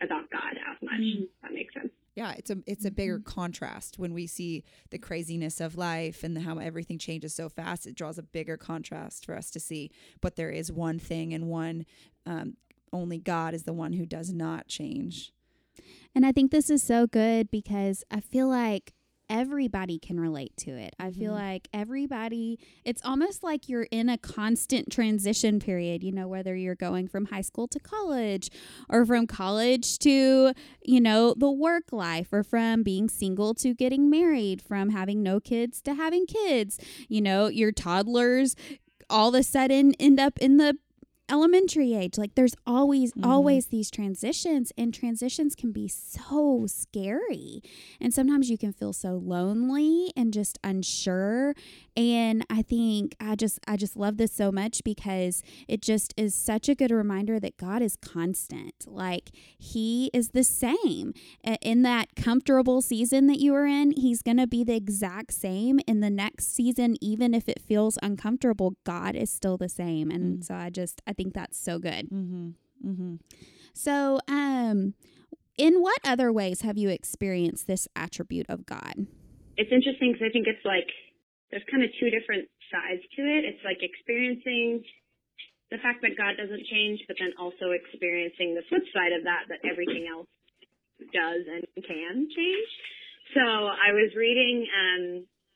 about 0.00 0.30
God 0.30 0.54
as 0.56 0.78
much. 0.82 1.00
Mm. 1.00 1.28
that 1.42 1.52
makes 1.52 1.74
sense. 1.74 1.92
Yeah, 2.14 2.32
it's 2.38 2.50
a 2.50 2.58
it's 2.66 2.84
a 2.84 2.90
bigger 2.90 3.18
mm-hmm. 3.18 3.30
contrast 3.30 3.98
when 3.98 4.14
we 4.14 4.26
see 4.26 4.62
the 4.90 4.98
craziness 4.98 5.60
of 5.60 5.76
life 5.76 6.22
and 6.22 6.38
how 6.38 6.58
everything 6.58 6.98
changes 6.98 7.34
so 7.34 7.48
fast. 7.48 7.86
It 7.86 7.96
draws 7.96 8.18
a 8.18 8.22
bigger 8.22 8.56
contrast 8.56 9.26
for 9.26 9.36
us 9.36 9.50
to 9.50 9.60
see. 9.60 9.90
But 10.20 10.36
there 10.36 10.50
is 10.50 10.70
one 10.70 10.98
thing 10.98 11.34
and 11.34 11.48
one 11.48 11.86
um, 12.26 12.56
only 12.92 13.18
God 13.18 13.54
is 13.54 13.64
the 13.64 13.72
one 13.72 13.94
who 13.94 14.06
does 14.06 14.32
not 14.32 14.68
change. 14.68 15.32
And 16.14 16.24
I 16.24 16.30
think 16.30 16.52
this 16.52 16.70
is 16.70 16.82
so 16.82 17.08
good 17.08 17.50
because 17.50 18.04
I 18.10 18.20
feel 18.20 18.48
like 18.48 18.94
everybody 19.28 19.98
can 19.98 20.18
relate 20.20 20.56
to 20.58 20.70
it. 20.70 20.94
I 20.98 21.10
feel 21.10 21.32
mm-hmm. 21.32 21.42
like 21.42 21.68
everybody, 21.72 22.58
it's 22.84 23.02
almost 23.04 23.42
like 23.42 23.68
you're 23.68 23.88
in 23.90 24.08
a 24.08 24.18
constant 24.18 24.90
transition 24.90 25.60
period, 25.60 26.02
you 26.02 26.12
know, 26.12 26.28
whether 26.28 26.54
you're 26.54 26.74
going 26.74 27.08
from 27.08 27.26
high 27.26 27.40
school 27.40 27.68
to 27.68 27.78
college 27.78 28.50
or 28.88 29.04
from 29.04 29.26
college 29.26 29.98
to, 30.00 30.52
you 30.82 31.00
know, 31.00 31.34
the 31.34 31.50
work 31.50 31.92
life 31.92 32.32
or 32.32 32.42
from 32.42 32.82
being 32.82 33.08
single 33.08 33.54
to 33.54 33.74
getting 33.74 34.10
married, 34.10 34.60
from 34.60 34.90
having 34.90 35.22
no 35.22 35.40
kids 35.40 35.80
to 35.82 35.94
having 35.94 36.26
kids. 36.26 36.78
You 37.08 37.20
know, 37.20 37.48
your 37.48 37.72
toddlers 37.72 38.56
all 39.10 39.28
of 39.28 39.34
a 39.34 39.42
sudden 39.42 39.94
end 40.00 40.18
up 40.18 40.38
in 40.38 40.56
the 40.56 40.76
elementary 41.30 41.94
age 41.94 42.18
like 42.18 42.34
there's 42.34 42.54
always 42.66 43.12
mm-hmm. 43.12 43.28
always 43.28 43.66
these 43.66 43.90
transitions 43.90 44.72
and 44.76 44.92
transitions 44.92 45.54
can 45.54 45.72
be 45.72 45.88
so 45.88 46.66
scary. 46.66 47.62
And 47.98 48.12
sometimes 48.12 48.50
you 48.50 48.58
can 48.58 48.72
feel 48.72 48.92
so 48.92 49.14
lonely 49.14 50.12
and 50.16 50.34
just 50.34 50.58
unsure. 50.62 51.54
And 51.96 52.44
i 52.50 52.60
think 52.60 53.14
i 53.20 53.34
just 53.36 53.58
i 53.66 53.76
just 53.76 53.96
love 53.96 54.18
this 54.18 54.32
so 54.32 54.52
much 54.52 54.82
because 54.84 55.42
it 55.66 55.80
just 55.80 56.12
is 56.16 56.34
such 56.34 56.68
a 56.68 56.74
good 56.74 56.90
reminder 56.90 57.40
that 57.40 57.56
god 57.56 57.80
is 57.80 57.96
constant. 57.96 58.84
Like 58.86 59.30
he 59.58 60.10
is 60.12 60.30
the 60.30 60.44
same. 60.44 61.14
In 61.62 61.82
that 61.82 62.14
comfortable 62.16 62.82
season 62.82 63.28
that 63.28 63.40
you 63.40 63.54
are 63.54 63.66
in 63.66 63.92
he's 63.92 64.20
going 64.20 64.36
to 64.36 64.46
be 64.46 64.62
the 64.62 64.74
exact 64.74 65.32
same. 65.32 65.80
In 65.86 66.00
the 66.00 66.10
next 66.10 66.54
season 66.54 66.96
even 67.00 67.32
if 67.32 67.48
it 67.48 67.62
feels 67.62 67.98
uncomfortable 68.02 68.74
god 68.84 69.16
is 69.16 69.30
still 69.30 69.56
the 69.56 69.70
same. 69.70 70.10
And 70.10 70.40
mm. 70.40 70.44
so 70.44 70.54
i 70.54 70.68
just 70.68 71.00
i 71.06 71.13
think 71.14 71.34
that's 71.34 71.58
so 71.58 71.78
good 71.78 72.10
mm-hmm. 72.10 72.50
Mm-hmm. 72.84 73.14
so 73.72 74.20
um 74.28 74.94
in 75.56 75.80
what 75.80 75.98
other 76.04 76.32
ways 76.32 76.62
have 76.62 76.76
you 76.76 76.88
experienced 76.88 77.66
this 77.66 77.88
attribute 77.96 78.46
of 78.48 78.66
god 78.66 79.06
it's 79.56 79.70
interesting 79.72 80.12
because 80.12 80.26
i 80.28 80.32
think 80.32 80.46
it's 80.46 80.64
like 80.64 80.88
there's 81.54 81.64
kind 81.70 81.84
of 81.84 81.90
two 82.00 82.10
different 82.10 82.50
sides 82.74 83.06
to 83.14 83.22
it. 83.22 83.46
It's 83.46 83.62
like 83.62 83.78
experiencing 83.78 84.82
the 85.70 85.78
fact 85.78 86.02
that 86.02 86.18
God 86.18 86.34
doesn't 86.34 86.66
change, 86.66 87.06
but 87.06 87.14
then 87.22 87.30
also 87.38 87.70
experiencing 87.70 88.58
the 88.58 88.66
flip 88.66 88.82
side 88.90 89.14
of 89.14 89.22
that, 89.22 89.46
that 89.54 89.62
everything 89.62 90.10
else 90.10 90.26
does 91.14 91.46
and 91.46 91.62
can 91.86 92.26
change. 92.26 92.70
So 93.38 93.42
I 93.42 93.94
was 93.94 94.10
reading 94.18 94.66
um, 94.66 95.04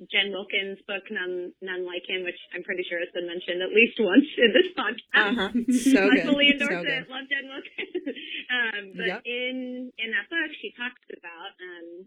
Jen 0.07 0.31
Wilkins' 0.31 0.79
book, 0.87 1.03
None, 1.11 1.51
None 1.59 1.83
Like 1.83 2.07
Him, 2.07 2.23
which 2.23 2.39
I'm 2.55 2.63
pretty 2.63 2.87
sure 2.87 3.03
has 3.03 3.11
been 3.11 3.27
mentioned 3.27 3.59
at 3.59 3.75
least 3.75 3.99
once 3.99 4.31
in 4.39 4.51
this 4.55 4.71
podcast. 4.79 5.27
Uh-huh. 5.35 5.51
So 5.75 5.99
I 6.15 6.23
fully 6.23 6.55
endorse 6.55 6.87
so 6.87 6.87
it. 6.87 7.11
Love 7.11 7.27
Jen 7.27 7.47
Wilkins. 7.51 7.95
um, 8.55 8.83
but 8.95 9.11
yep. 9.11 9.21
in 9.27 9.91
in 9.99 10.09
that 10.15 10.31
book, 10.31 10.51
she 10.63 10.71
talks 10.79 11.03
about 11.11 11.51
um, 11.59 12.07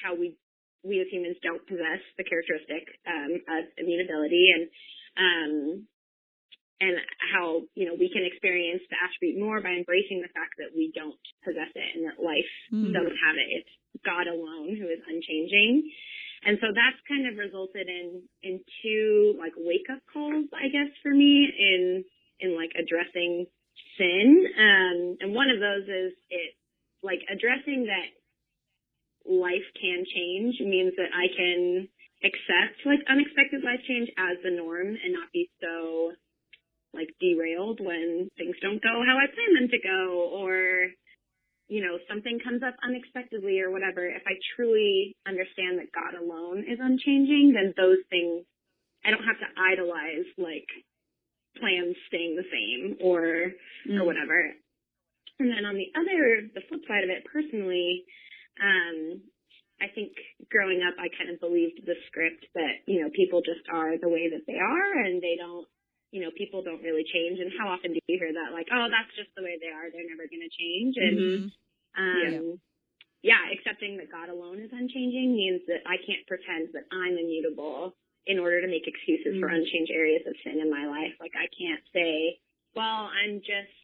how 0.00 0.16
we 0.16 0.32
we 0.80 1.00
as 1.00 1.08
humans 1.12 1.36
don't 1.44 1.64
possess 1.68 2.00
the 2.16 2.24
characteristic 2.24 2.88
um, 3.04 3.36
of 3.52 3.62
immutability 3.76 4.48
and 4.52 4.64
um, 5.20 5.52
and 6.80 6.96
how 7.20 7.68
you 7.76 7.84
know 7.84 7.96
we 8.00 8.08
can 8.08 8.24
experience 8.24 8.80
the 8.88 8.96
attribute 8.96 9.36
more 9.36 9.60
by 9.60 9.76
embracing 9.76 10.24
the 10.24 10.32
fact 10.32 10.56
that 10.56 10.72
we 10.72 10.88
don't 10.96 11.20
possess 11.44 11.68
it 11.76 11.88
and 12.00 12.08
that 12.08 12.16
life 12.16 12.52
mm-hmm. 12.72 12.96
doesn't 12.96 13.18
have 13.20 13.36
it. 13.36 13.48
It's 13.60 13.74
God 14.04 14.24
alone 14.24 14.72
who 14.76 14.88
is 14.88 15.04
unchanging. 15.04 15.92
And 16.46 16.58
so 16.60 16.68
that's 16.74 17.00
kind 17.08 17.26
of 17.26 17.38
resulted 17.38 17.88
in 17.88 18.22
in 18.42 18.60
two 18.82 19.34
like 19.38 19.52
wake 19.56 19.88
up 19.90 20.00
calls, 20.12 20.46
I 20.52 20.68
guess, 20.68 20.92
for 21.02 21.10
me 21.10 21.48
in 21.48 22.04
in 22.40 22.56
like 22.56 22.72
addressing 22.76 23.46
sin. 23.96 24.44
Um, 24.58 25.16
and 25.20 25.34
one 25.34 25.50
of 25.50 25.60
those 25.60 25.84
is 25.88 26.12
it 26.30 26.52
like 27.02 27.20
addressing 27.32 27.88
that 27.88 28.08
life 29.24 29.64
can 29.80 30.04
change 30.04 30.60
means 30.60 30.92
that 30.96 31.12
I 31.12 31.32
can 31.32 31.88
accept 32.24 32.84
like 32.84 33.00
unexpected 33.08 33.64
life 33.64 33.80
change 33.88 34.08
as 34.16 34.36
the 34.44 34.50
norm 34.50 34.96
and 34.96 35.12
not 35.12 35.32
be 35.32 35.48
so 35.60 36.12
like 36.92 37.08
derailed 37.20 37.80
when 37.80 38.30
things 38.36 38.56
don't 38.62 38.82
go 38.82 39.02
how 39.04 39.16
I 39.18 39.26
plan 39.32 39.52
them 39.56 39.68
to 39.68 39.80
go 39.80 40.30
or 40.32 40.88
you 41.68 41.80
know 41.80 41.98
something 42.08 42.38
comes 42.42 42.62
up 42.62 42.74
unexpectedly 42.84 43.60
or 43.60 43.70
whatever 43.70 44.06
if 44.06 44.22
I 44.26 44.36
truly 44.56 45.16
understand 45.26 45.78
that 45.78 45.94
God 45.94 46.18
alone 46.18 46.64
is 46.68 46.78
unchanging 46.80 47.52
then 47.54 47.74
those 47.76 48.02
things 48.10 48.44
I 49.04 49.10
don't 49.10 49.24
have 49.24 49.40
to 49.40 49.50
idolize 49.56 50.28
like 50.38 50.68
plans 51.56 51.96
staying 52.08 52.36
the 52.36 52.48
same 52.50 52.96
or 53.00 53.52
mm. 53.88 54.00
or 54.00 54.04
whatever 54.04 54.52
and 55.38 55.48
then 55.50 55.64
on 55.64 55.74
the 55.74 55.90
other 55.96 56.48
the 56.54 56.62
flip 56.68 56.82
side 56.86 57.04
of 57.04 57.10
it 57.10 57.24
personally 57.30 58.04
um, 58.60 59.20
I 59.80 59.88
think 59.92 60.12
growing 60.50 60.82
up, 60.86 60.94
I 60.98 61.10
kind 61.18 61.30
of 61.30 61.40
believed 61.40 61.82
the 61.84 61.98
script 62.06 62.46
that, 62.54 62.86
you 62.86 63.02
know, 63.02 63.10
people 63.10 63.42
just 63.42 63.66
are 63.72 63.98
the 63.98 64.08
way 64.08 64.30
that 64.30 64.46
they 64.46 64.58
are 64.58 64.92
and 65.02 65.20
they 65.20 65.36
don't, 65.36 65.66
you 66.14 66.22
know, 66.22 66.30
people 66.38 66.62
don't 66.62 66.78
really 66.78 67.02
change. 67.02 67.42
And 67.42 67.50
how 67.58 67.74
often 67.74 67.90
do 67.90 67.98
you 68.06 68.14
hear 68.22 68.30
that? 68.30 68.54
Like, 68.54 68.70
oh, 68.70 68.86
that's 68.86 69.10
just 69.18 69.34
the 69.34 69.42
way 69.42 69.58
they 69.58 69.74
are. 69.74 69.90
They're 69.90 70.06
never 70.06 70.30
going 70.30 70.46
to 70.46 70.54
change. 70.54 70.94
And, 70.94 71.16
mm-hmm. 71.18 71.46
um, 71.98 72.44
yeah. 73.26 73.34
yeah, 73.34 73.42
accepting 73.50 73.98
that 73.98 74.14
God 74.14 74.30
alone 74.30 74.62
is 74.62 74.70
unchanging 74.70 75.34
means 75.34 75.66
that 75.66 75.82
I 75.90 75.98
can't 76.06 76.22
pretend 76.30 76.70
that 76.78 76.86
I'm 76.94 77.18
immutable 77.18 77.98
in 78.30 78.38
order 78.38 78.62
to 78.62 78.70
make 78.70 78.86
excuses 78.86 79.34
mm-hmm. 79.34 79.42
for 79.42 79.50
unchanged 79.50 79.90
areas 79.90 80.22
of 80.30 80.38
sin 80.46 80.62
in 80.62 80.70
my 80.70 80.86
life. 80.86 81.18
Like 81.18 81.34
I 81.34 81.50
can't 81.50 81.82
say, 81.90 82.38
well, 82.78 83.10
I'm 83.10 83.42
just 83.42 83.74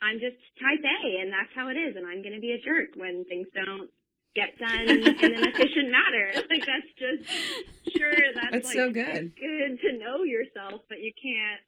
I'm 0.00 0.16
just 0.24 0.40
type 0.56 0.80
A 0.80 1.20
and 1.20 1.28
that's 1.28 1.52
how 1.52 1.68
it 1.68 1.76
is 1.76 2.00
and 2.00 2.08
I'm 2.08 2.24
going 2.24 2.32
to 2.32 2.40
be 2.40 2.56
a 2.56 2.64
jerk 2.64 2.96
when 2.96 3.28
things 3.28 3.52
don't 3.52 3.92
get 4.34 4.58
done 4.58 4.88
in 4.88 5.06
an 5.06 5.44
efficient 5.48 5.90
manner. 5.90 6.32
Like 6.50 6.66
that's 6.66 6.90
just 6.98 7.96
sure 7.96 8.12
that's, 8.34 8.50
that's 8.50 8.66
like, 8.66 8.76
so 8.76 8.90
good. 8.90 9.32
good 9.36 9.80
to 9.80 9.98
know 9.98 10.24
yourself, 10.24 10.82
but 10.88 10.98
you 11.00 11.12
can't 11.14 11.60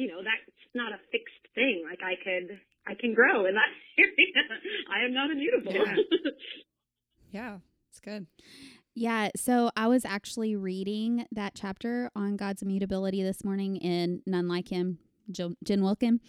you 0.00 0.08
know, 0.08 0.22
that's 0.24 0.56
not 0.74 0.92
a 0.92 0.98
fixed 1.12 1.44
thing. 1.54 1.84
Like 1.88 2.00
I 2.02 2.14
could 2.24 2.58
I 2.86 2.94
can 2.98 3.14
grow 3.14 3.44
in 3.44 3.54
that 3.54 3.68
area. 3.98 4.60
I 4.90 5.04
am 5.04 5.12
not 5.12 5.30
immutable. 5.30 5.72
Yeah. 5.72 5.96
yeah, 7.30 7.58
it's 7.90 8.00
good. 8.00 8.26
Yeah, 8.94 9.28
so 9.36 9.70
I 9.76 9.86
was 9.86 10.04
actually 10.04 10.56
reading 10.56 11.26
that 11.32 11.54
chapter 11.54 12.10
on 12.16 12.36
God's 12.36 12.62
immutability 12.62 13.22
this 13.22 13.44
morning 13.44 13.76
in 13.76 14.22
None 14.26 14.48
Like 14.48 14.68
Him 14.68 14.98
Jen 15.30 15.82
Wilkin. 15.82 16.20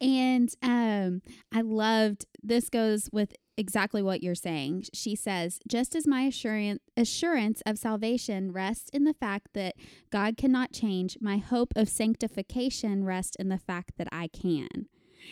And 0.00 0.48
um, 0.62 1.22
I 1.54 1.62
loved 1.62 2.26
this 2.42 2.68
goes 2.68 3.08
with 3.12 3.32
exactly 3.56 4.02
what 4.02 4.22
you're 4.22 4.34
saying. 4.34 4.84
She 4.92 5.14
says, 5.14 5.58
just 5.68 5.94
as 5.94 6.06
my 6.06 6.22
assurance 6.22 6.80
assurance 6.96 7.62
of 7.66 7.78
salvation 7.78 8.52
rests 8.52 8.90
in 8.92 9.04
the 9.04 9.14
fact 9.14 9.48
that 9.54 9.74
God 10.10 10.36
cannot 10.36 10.72
change, 10.72 11.18
my 11.20 11.38
hope 11.38 11.72
of 11.76 11.88
sanctification 11.88 13.04
rests 13.04 13.36
in 13.36 13.48
the 13.48 13.58
fact 13.58 13.92
that 13.98 14.08
I 14.12 14.28
can. 14.28 14.86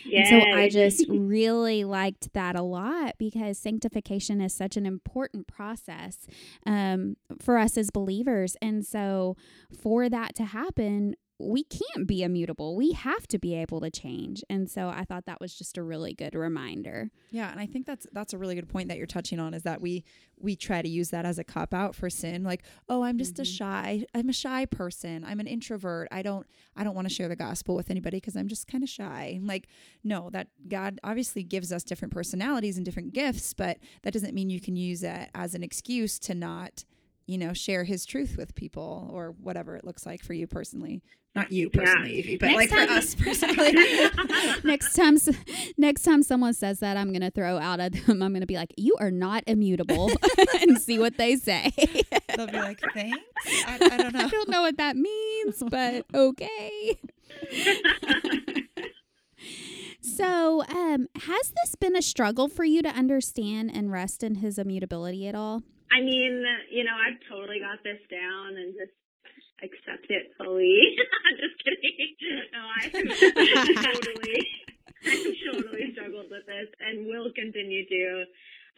Yes. 0.05 0.31
so 0.31 0.41
I 0.57 0.69
just 0.69 1.05
really 1.09 1.85
liked 1.85 2.33
that 2.33 2.57
a 2.57 2.63
lot 2.63 3.15
because 3.19 3.59
sanctification 3.59 4.41
is 4.41 4.55
such 4.55 4.77
an 4.77 4.87
important 4.87 5.47
process 5.47 6.27
um, 6.67 7.17
for 7.41 7.59
us 7.59 7.77
as 7.77 7.91
believers. 7.91 8.57
And 8.63 8.87
so 8.87 9.37
for 9.83 10.09
that 10.09 10.35
to 10.37 10.45
happen, 10.45 11.15
we 11.41 11.65
can't 11.65 12.07
be 12.07 12.23
immutable. 12.23 12.77
We 12.77 12.93
have 12.93 13.27
to 13.29 13.39
be 13.39 13.55
able 13.55 13.81
to 13.81 13.91
change. 13.91 14.45
And 14.51 14.71
so 14.71 14.89
I 14.89 15.05
thought 15.05 15.25
that 15.25 15.41
was 15.41 15.55
just 15.55 15.79
a 15.79 15.83
really 15.83 16.13
good 16.13 16.35
reminder. 16.35 17.11
Yeah, 17.31 17.51
and 17.51 17.59
I 17.59 17.67
think 17.67 17.87
that's 17.87 18.07
that's 18.13 18.35
a 18.35 18.39
really 18.39 18.55
good 18.55 18.69
point 18.69 18.89
that 18.89 18.99
you're 18.99 19.07
touching 19.07 19.41
on 19.41 19.55
is 19.55 19.63
that 19.63 19.81
we 19.81 20.05
we 20.37 20.55
try 20.55 20.83
to 20.83 20.89
use 20.89 21.11
that 21.11 21.25
as 21.25 21.39
a 21.39 21.45
cop 21.45 21.73
out 21.73 21.95
for 21.95 22.11
sin 22.11 22.45
like, 22.45 22.63
"Oh, 22.89 23.03
I'm 23.03 23.17
just 23.17 23.35
mm-hmm. 23.35 23.43
a 23.43 23.45
shy 23.47 24.05
I'm 24.15 24.29
a 24.29 24.35
shy 24.35 24.67
person. 24.67 25.25
I'm 25.25 25.41
an 25.41 25.47
introvert. 25.47 26.09
I 26.11 26.23
don't 26.23 26.47
I 26.77 26.85
don't 26.85 26.95
want 26.95 27.09
to 27.09 27.15
share 27.15 27.29
the 27.29 27.37
gospel 27.37 27.75
with 27.75 27.91
anybody 27.91 28.19
because 28.19 28.37
I'm 28.37 28.49
just 28.49 28.67
kind 28.67 28.85
of 28.85 28.91
shy." 28.91 29.41
Like, 29.43 29.69
no, 30.05 30.29
that 30.31 30.49
God 30.69 31.01
obviously 31.03 31.43
gives 31.43 31.73
us 31.73 31.85
different 31.85 32.13
personalities 32.13 32.77
and 32.77 32.85
different 32.85 33.15
gifts, 33.15 33.55
but 33.55 33.79
that 34.03 34.13
doesn't 34.13 34.35
mean 34.35 34.51
you 34.51 34.61
can 34.61 34.77
use 34.77 35.03
it 35.03 35.31
as 35.35 35.55
an 35.55 35.63
excuse 35.63 36.19
to 36.21 36.35
not 36.35 36.85
you 37.31 37.39
know, 37.39 37.53
share 37.53 37.85
his 37.85 38.05
truth 38.05 38.37
with 38.37 38.57
people 38.57 39.09
or 39.13 39.37
whatever 39.41 39.77
it 39.77 39.85
looks 39.85 40.05
like 40.05 40.21
for 40.21 40.33
you 40.33 40.49
personally. 40.49 41.01
Not 41.35 41.53
you 41.53 41.71
personally, 41.71 42.33
yeah. 42.33 42.37
but 42.41 42.47
next 42.47 42.57
like 42.57 42.71
time, 42.71 42.89
for 42.89 42.93
us 42.95 43.15
personally. 43.19 43.73
next 44.65 44.95
time, 44.95 45.17
next 45.79 46.03
time 46.03 46.25
someone 46.25 46.55
says 46.55 46.81
that, 46.81 46.97
I'm 46.97 47.13
gonna 47.13 47.31
throw 47.31 47.59
out 47.59 47.79
at 47.79 47.93
them. 47.93 48.23
I'm 48.23 48.33
gonna 48.33 48.47
be 48.47 48.57
like, 48.57 48.75
"You 48.77 48.97
are 48.99 49.13
not 49.13 49.45
immutable," 49.47 50.11
and 50.61 50.81
see 50.81 50.99
what 50.99 51.19
they 51.19 51.37
say. 51.37 51.73
They'll 52.37 52.49
be 52.49 52.59
like, 52.59 52.81
"Thanks." 52.95 53.19
I, 53.65 53.79
I 53.81 53.97
don't 53.97 54.13
know. 54.13 54.21
I 54.21 54.29
don't 54.29 54.49
know 54.49 54.63
what 54.63 54.77
that 54.79 54.97
means, 54.97 55.63
but 55.71 56.05
okay. 56.13 56.99
so, 60.01 60.65
um, 60.65 61.07
has 61.15 61.53
this 61.63 61.77
been 61.77 61.95
a 61.95 62.03
struggle 62.03 62.49
for 62.49 62.65
you 62.65 62.83
to 62.83 62.89
understand 62.89 63.71
and 63.73 63.93
rest 63.93 64.25
in 64.25 64.37
His 64.37 64.59
immutability 64.59 65.29
at 65.29 65.37
all? 65.37 65.63
I 65.93 66.01
mean, 66.01 66.45
you 66.71 66.83
know, 66.83 66.93
I've 66.95 67.19
totally 67.29 67.61
got 67.61 67.83
this 67.85 67.99
down 68.11 68.57
and 68.57 68.75
just 68.75 68.93
accept 69.63 70.09
it 70.09 70.33
fully. 70.37 70.97
I'm 71.27 71.37
just 71.39 71.57
kidding. 71.65 72.09
No, 72.53 72.63
I 72.63 72.87
totally, 72.89 74.39
I 75.03 75.15
totally 75.51 75.87
struggled 75.93 76.31
with 76.31 76.47
this 76.47 76.69
and 76.79 77.07
will 77.07 77.33
continue 77.35 77.83
to. 77.87 78.03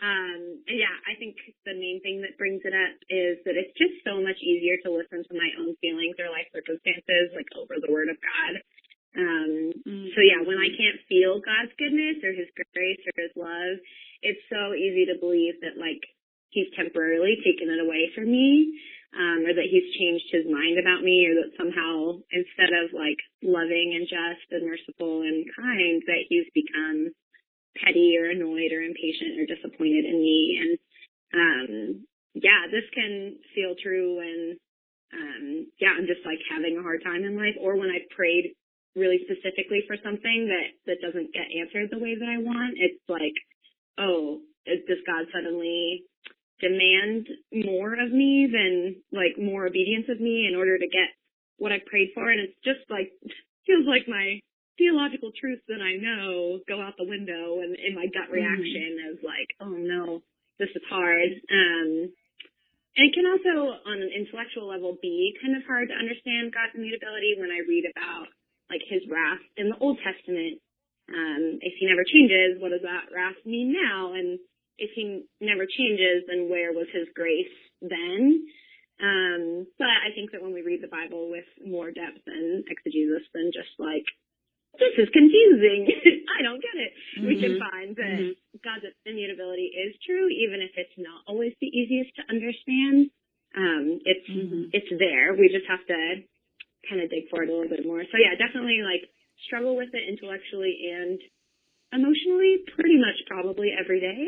Um, 0.01 0.63
and 0.67 0.79
yeah, 0.79 0.97
I 1.05 1.19
think 1.19 1.37
the 1.69 1.77
main 1.77 2.01
thing 2.01 2.23
that 2.25 2.41
brings 2.41 2.65
it 2.65 2.73
up 2.73 2.97
is 3.13 3.45
that 3.45 3.61
it's 3.61 3.77
just 3.77 4.01
so 4.09 4.25
much 4.25 4.41
easier 4.41 4.81
to 4.83 4.95
listen 4.95 5.21
to 5.21 5.35
my 5.37 5.53
own 5.61 5.77
feelings 5.85 6.17
or 6.17 6.33
life 6.33 6.49
circumstances, 6.55 7.35
like 7.37 7.51
over 7.59 7.77
the 7.77 7.93
Word 7.93 8.09
of 8.09 8.17
God. 8.23 8.53
Um, 9.13 9.53
mm-hmm. 9.85 10.09
so 10.17 10.19
yeah, 10.25 10.41
when 10.41 10.57
I 10.57 10.73
can't 10.73 11.01
feel 11.13 11.45
God's 11.45 11.77
goodness 11.77 12.25
or 12.25 12.33
His 12.33 12.49
grace 12.57 13.03
or 13.05 13.15
His 13.21 13.35
love, 13.37 13.77
it's 14.25 14.41
so 14.49 14.73
easy 14.73 15.11
to 15.13 15.21
believe 15.21 15.61
that 15.61 15.77
like 15.77 16.01
he's 16.53 16.71
temporarily 16.77 17.37
taken 17.43 17.69
it 17.69 17.81
away 17.83 18.09
from 18.15 18.31
me, 18.31 18.79
um, 19.13 19.45
or 19.45 19.53
that 19.53 19.69
he's 19.69 19.93
changed 19.97 20.29
his 20.33 20.49
mind 20.49 20.81
about 20.81 21.05
me, 21.05 21.29
or 21.29 21.35
that 21.45 21.57
somehow 21.57 22.17
instead 22.33 22.73
of 22.73 22.97
like 22.97 23.21
loving 23.45 23.93
and 23.97 24.09
just 24.09 24.47
and 24.51 24.65
merciful 24.65 25.23
and 25.23 25.45
kind, 25.57 26.03
that 26.09 26.25
he's 26.29 26.49
become 26.57 27.13
petty 27.77 28.17
or 28.17 28.29
annoyed 28.29 28.73
or 28.73 28.81
impatient 28.81 29.41
or 29.41 29.47
disappointed 29.49 30.05
in 30.05 30.17
me. 30.17 30.41
And 30.61 30.73
um, 31.33 31.71
yeah, 32.35 32.69
this 32.73 32.89
can 32.95 33.37
feel 33.55 33.77
true 33.77 34.17
when 34.17 34.59
um, 35.13 35.69
yeah, 35.77 35.93
I'm 35.93 36.09
just 36.09 36.25
like 36.25 36.41
having 36.49 36.79
a 36.79 36.83
hard 36.83 37.05
time 37.05 37.25
in 37.25 37.37
life, 37.37 37.57
or 37.61 37.77
when 37.77 37.93
I've 37.93 38.09
prayed 38.17 38.57
really 38.97 39.21
specifically 39.25 39.85
for 39.87 39.97
something 40.01 40.49
that 40.49 40.73
that 40.89 41.05
doesn't 41.05 41.33
get 41.37 41.53
answered 41.53 41.93
the 41.93 42.01
way 42.01 42.17
that 42.17 42.29
I 42.29 42.41
want. 42.41 42.81
It's 42.81 43.05
like, 43.09 43.37
oh, 44.01 44.41
does 44.65 45.05
God 45.07 45.29
suddenly 45.33 46.05
demand 46.63 47.27
more 47.53 47.99
of 47.99 48.15
me 48.15 48.47
than 48.47 49.03
like 49.11 49.35
more 49.35 49.67
obedience 49.67 50.07
of 50.09 50.23
me 50.23 50.47
in 50.47 50.55
order 50.55 50.79
to 50.79 50.87
get 50.87 51.11
what 51.59 51.75
I 51.75 51.83
prayed 51.85 52.15
for. 52.15 52.31
And 52.31 52.41
it's 52.41 52.59
just 52.63 52.87
like, 52.89 53.11
feels 53.67 53.87
like 53.87 54.07
my 54.07 54.39
theological 54.79 55.35
truths 55.35 55.67
that 55.69 55.83
I 55.83 55.99
know 55.99 56.63
go 56.67 56.81
out 56.81 56.95
the 56.97 57.07
window 57.07 57.61
and 57.61 57.75
in 57.77 57.95
my 57.95 58.07
gut 58.07 58.31
mm-hmm. 58.31 58.41
reaction 58.41 58.91
mm. 58.97 59.11
is 59.13 59.21
like, 59.27 59.51
oh 59.61 59.75
no, 59.75 60.23
this 60.59 60.71
is 60.75 60.83
hard. 60.89 61.31
Um, 61.51 62.15
and 62.93 63.09
it 63.09 63.15
can 63.17 63.25
also, 63.25 63.83
on 63.89 63.99
an 64.05 64.13
intellectual 64.13 64.69
level, 64.69 65.01
be 65.01 65.33
kind 65.41 65.57
of 65.57 65.65
hard 65.65 65.89
to 65.89 65.97
understand 65.97 66.53
God's 66.53 66.77
immutability 66.77 67.41
when 67.41 67.49
I 67.49 67.65
read 67.65 67.89
about 67.89 68.29
like 68.69 68.85
his 68.85 69.03
wrath 69.09 69.41
in 69.57 69.73
the 69.73 69.81
Old 69.81 69.99
Testament. 70.05 70.61
Um, 71.09 71.59
if 71.61 71.75
he 71.81 71.89
never 71.89 72.05
changes, 72.05 72.61
what 72.61 72.71
does 72.71 72.85
that 72.85 73.11
wrath 73.11 73.41
mean 73.45 73.73
now? 73.73 74.13
And 74.13 74.39
if 74.79 74.91
he 74.95 75.25
never 75.41 75.67
changes, 75.67 76.25
then 76.27 76.49
where 76.49 76.73
was 76.73 76.87
his 76.93 77.09
grace 77.15 77.53
then? 77.81 78.47
Um, 79.03 79.67
but 79.79 79.91
I 79.91 80.15
think 80.15 80.31
that 80.31 80.43
when 80.43 80.55
we 80.55 80.63
read 80.63 80.83
the 80.83 80.93
Bible 80.93 81.31
with 81.31 81.49
more 81.59 81.91
depth 81.91 82.23
and 82.27 82.65
exegesis 82.71 83.27
than 83.35 83.51
just 83.51 83.75
like, 83.79 84.07
this 84.79 84.95
is 84.97 85.11
confusing. 85.13 85.91
I 86.39 86.41
don't 86.41 86.63
get 86.63 86.77
it. 86.79 86.93
Mm-hmm. 87.19 87.29
We 87.29 87.35
can 87.41 87.53
mm-hmm. 87.59 87.67
find 87.67 87.91
that 87.97 88.19
mm-hmm. 88.23 88.63
God's 88.65 88.89
immutability 89.05 89.75
is 89.75 89.93
true, 90.07 90.31
even 90.31 90.65
if 90.65 90.73
it's 90.79 90.97
not 90.97 91.27
always 91.27 91.53
the 91.61 91.69
easiest 91.69 92.15
to 92.17 92.23
understand. 92.31 93.13
Um, 93.53 94.01
it's, 94.07 94.29
mm-hmm. 94.31 94.73
it's 94.73 94.89
there. 94.97 95.37
We 95.37 95.53
just 95.53 95.69
have 95.69 95.85
to 95.93 96.25
kind 96.89 97.03
of 97.03 97.11
dig 97.11 97.29
for 97.29 97.43
it 97.43 97.51
a 97.51 97.53
little 97.53 97.69
bit 97.69 97.85
more. 97.85 98.01
So 98.01 98.17
yeah, 98.17 98.33
definitely 98.39 98.81
like 98.81 99.05
struggle 99.45 99.77
with 99.77 99.93
it 99.93 100.09
intellectually 100.09 100.79
and 100.89 101.21
emotionally 101.93 102.65
pretty 102.75 102.99
much 102.99 103.21
probably 103.27 103.73
every 103.79 104.01
day. 104.01 104.27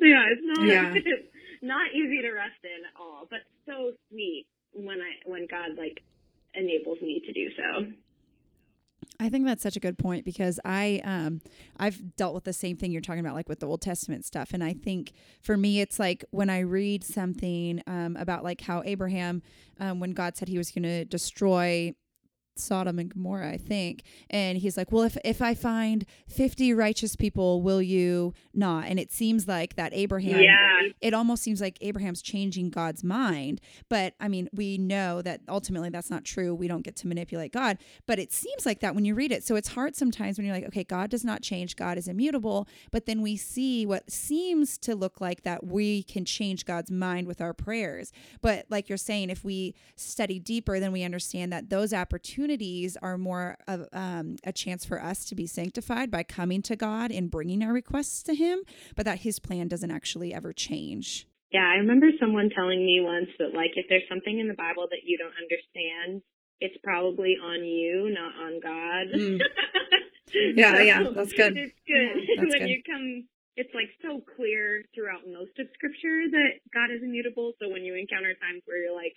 so 0.00 0.04
yeah, 0.06 0.24
it's 0.30 0.42
not 0.44 0.66
yeah. 0.66 0.92
it's 0.94 1.28
not 1.62 1.92
easy 1.94 2.22
to 2.22 2.30
rest 2.32 2.60
in 2.64 2.84
at 2.84 3.00
all, 3.00 3.26
but 3.30 3.40
so 3.66 3.92
sweet 4.10 4.46
when 4.72 4.98
I 5.00 5.28
when 5.28 5.46
God 5.50 5.76
like 5.76 6.02
enables 6.54 7.00
me 7.00 7.22
to 7.26 7.32
do 7.32 7.48
so. 7.56 7.92
I 9.18 9.28
think 9.28 9.44
that's 9.44 9.62
such 9.62 9.76
a 9.76 9.80
good 9.80 9.98
point 9.98 10.24
because 10.24 10.58
I 10.64 11.00
um 11.04 11.42
I've 11.76 12.16
dealt 12.16 12.34
with 12.34 12.44
the 12.44 12.52
same 12.52 12.76
thing 12.76 12.90
you're 12.90 13.02
talking 13.02 13.20
about 13.20 13.34
like 13.34 13.48
with 13.48 13.60
the 13.60 13.66
Old 13.66 13.82
Testament 13.82 14.24
stuff 14.24 14.50
and 14.52 14.64
I 14.64 14.72
think 14.72 15.12
for 15.42 15.56
me 15.56 15.80
it's 15.80 15.98
like 15.98 16.24
when 16.30 16.48
I 16.48 16.60
read 16.60 17.04
something 17.04 17.82
um 17.86 18.16
about 18.16 18.44
like 18.44 18.62
how 18.62 18.82
Abraham 18.84 19.42
um 19.78 20.00
when 20.00 20.12
God 20.12 20.36
said 20.36 20.48
he 20.48 20.56
was 20.56 20.70
going 20.70 20.84
to 20.84 21.04
destroy 21.04 21.94
Sodom 22.60 22.98
and 22.98 23.12
Gomorrah, 23.12 23.50
I 23.50 23.56
think. 23.56 24.02
And 24.28 24.58
he's 24.58 24.76
like, 24.76 24.92
Well, 24.92 25.02
if, 25.04 25.16
if 25.24 25.42
I 25.42 25.54
find 25.54 26.04
50 26.28 26.72
righteous 26.74 27.16
people, 27.16 27.62
will 27.62 27.82
you 27.82 28.34
not? 28.54 28.86
And 28.86 28.98
it 28.98 29.12
seems 29.12 29.48
like 29.48 29.76
that 29.76 29.92
Abraham, 29.94 30.40
yeah. 30.40 30.88
it 31.00 31.14
almost 31.14 31.42
seems 31.42 31.60
like 31.60 31.78
Abraham's 31.80 32.22
changing 32.22 32.70
God's 32.70 33.02
mind. 33.04 33.60
But 33.88 34.14
I 34.20 34.28
mean, 34.28 34.48
we 34.52 34.78
know 34.78 35.22
that 35.22 35.40
ultimately 35.48 35.90
that's 35.90 36.10
not 36.10 36.24
true. 36.24 36.54
We 36.54 36.68
don't 36.68 36.82
get 36.82 36.96
to 36.96 37.08
manipulate 37.08 37.52
God. 37.52 37.78
But 38.06 38.18
it 38.18 38.32
seems 38.32 38.66
like 38.66 38.80
that 38.80 38.94
when 38.94 39.04
you 39.04 39.14
read 39.14 39.32
it. 39.32 39.44
So 39.44 39.56
it's 39.56 39.68
hard 39.68 39.96
sometimes 39.96 40.38
when 40.38 40.46
you're 40.46 40.54
like, 40.54 40.66
Okay, 40.66 40.84
God 40.84 41.10
does 41.10 41.24
not 41.24 41.42
change, 41.42 41.76
God 41.76 41.98
is 41.98 42.08
immutable. 42.08 42.68
But 42.90 43.06
then 43.06 43.22
we 43.22 43.36
see 43.36 43.86
what 43.86 44.10
seems 44.10 44.78
to 44.78 44.94
look 44.94 45.20
like 45.20 45.42
that 45.42 45.66
we 45.66 46.02
can 46.02 46.24
change 46.24 46.64
God's 46.64 46.90
mind 46.90 47.26
with 47.26 47.40
our 47.40 47.52
prayers. 47.52 48.12
But 48.40 48.66
like 48.68 48.88
you're 48.88 48.98
saying, 48.98 49.30
if 49.30 49.44
we 49.44 49.74
study 49.96 50.38
deeper, 50.38 50.80
then 50.80 50.92
we 50.92 51.02
understand 51.02 51.52
that 51.52 51.70
those 51.70 51.92
opportunities 51.92 52.49
are 53.02 53.18
more 53.18 53.56
of 53.66 53.86
um, 53.92 54.36
a 54.44 54.52
chance 54.52 54.84
for 54.84 55.02
us 55.02 55.24
to 55.26 55.34
be 55.34 55.46
sanctified 55.46 56.10
by 56.10 56.22
coming 56.22 56.62
to 56.62 56.76
God 56.76 57.10
and 57.10 57.30
bringing 57.30 57.62
our 57.62 57.72
requests 57.72 58.22
to 58.24 58.34
Him, 58.34 58.60
but 58.96 59.04
that 59.04 59.20
His 59.20 59.38
plan 59.38 59.68
doesn't 59.68 59.90
actually 59.90 60.32
ever 60.34 60.52
change. 60.52 61.26
Yeah, 61.52 61.66
I 61.66 61.82
remember 61.82 62.06
someone 62.20 62.50
telling 62.54 62.78
me 62.84 63.00
once 63.02 63.28
that, 63.38 63.54
like, 63.54 63.72
if 63.74 63.86
there's 63.88 64.06
something 64.08 64.38
in 64.38 64.46
the 64.46 64.54
Bible 64.54 64.86
that 64.90 65.02
you 65.04 65.18
don't 65.18 65.34
understand, 65.34 66.22
it's 66.60 66.76
probably 66.84 67.36
on 67.42 67.64
you, 67.64 68.12
not 68.12 68.32
on 68.38 68.60
God. 68.60 69.06
Mm. 69.16 69.40
yeah, 70.56 70.76
so 70.76 70.80
yeah, 70.80 71.02
that's 71.10 71.32
good. 71.32 71.56
It's 71.56 71.80
good 71.88 72.14
that's 72.36 72.52
when 72.54 72.62
good. 72.62 72.70
you 72.70 72.82
come. 72.86 73.26
It's 73.56 73.74
like 73.74 73.90
so 74.00 74.22
clear 74.36 74.84
throughout 74.94 75.26
most 75.26 75.58
of 75.58 75.66
Scripture 75.74 76.30
that 76.30 76.62
God 76.72 76.94
is 76.94 77.02
immutable. 77.02 77.52
So 77.58 77.68
when 77.68 77.82
you 77.82 77.96
encounter 77.98 78.32
times 78.38 78.62
where 78.64 78.78
you're 78.78 78.94
like, 78.94 79.16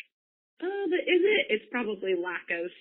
"Oh, 0.63 0.85
but 0.89 1.03
is 1.05 1.21
it?" 1.21 1.43
It's 1.53 1.67
probably 1.69 2.15
lack 2.15 2.49
of 2.49 2.71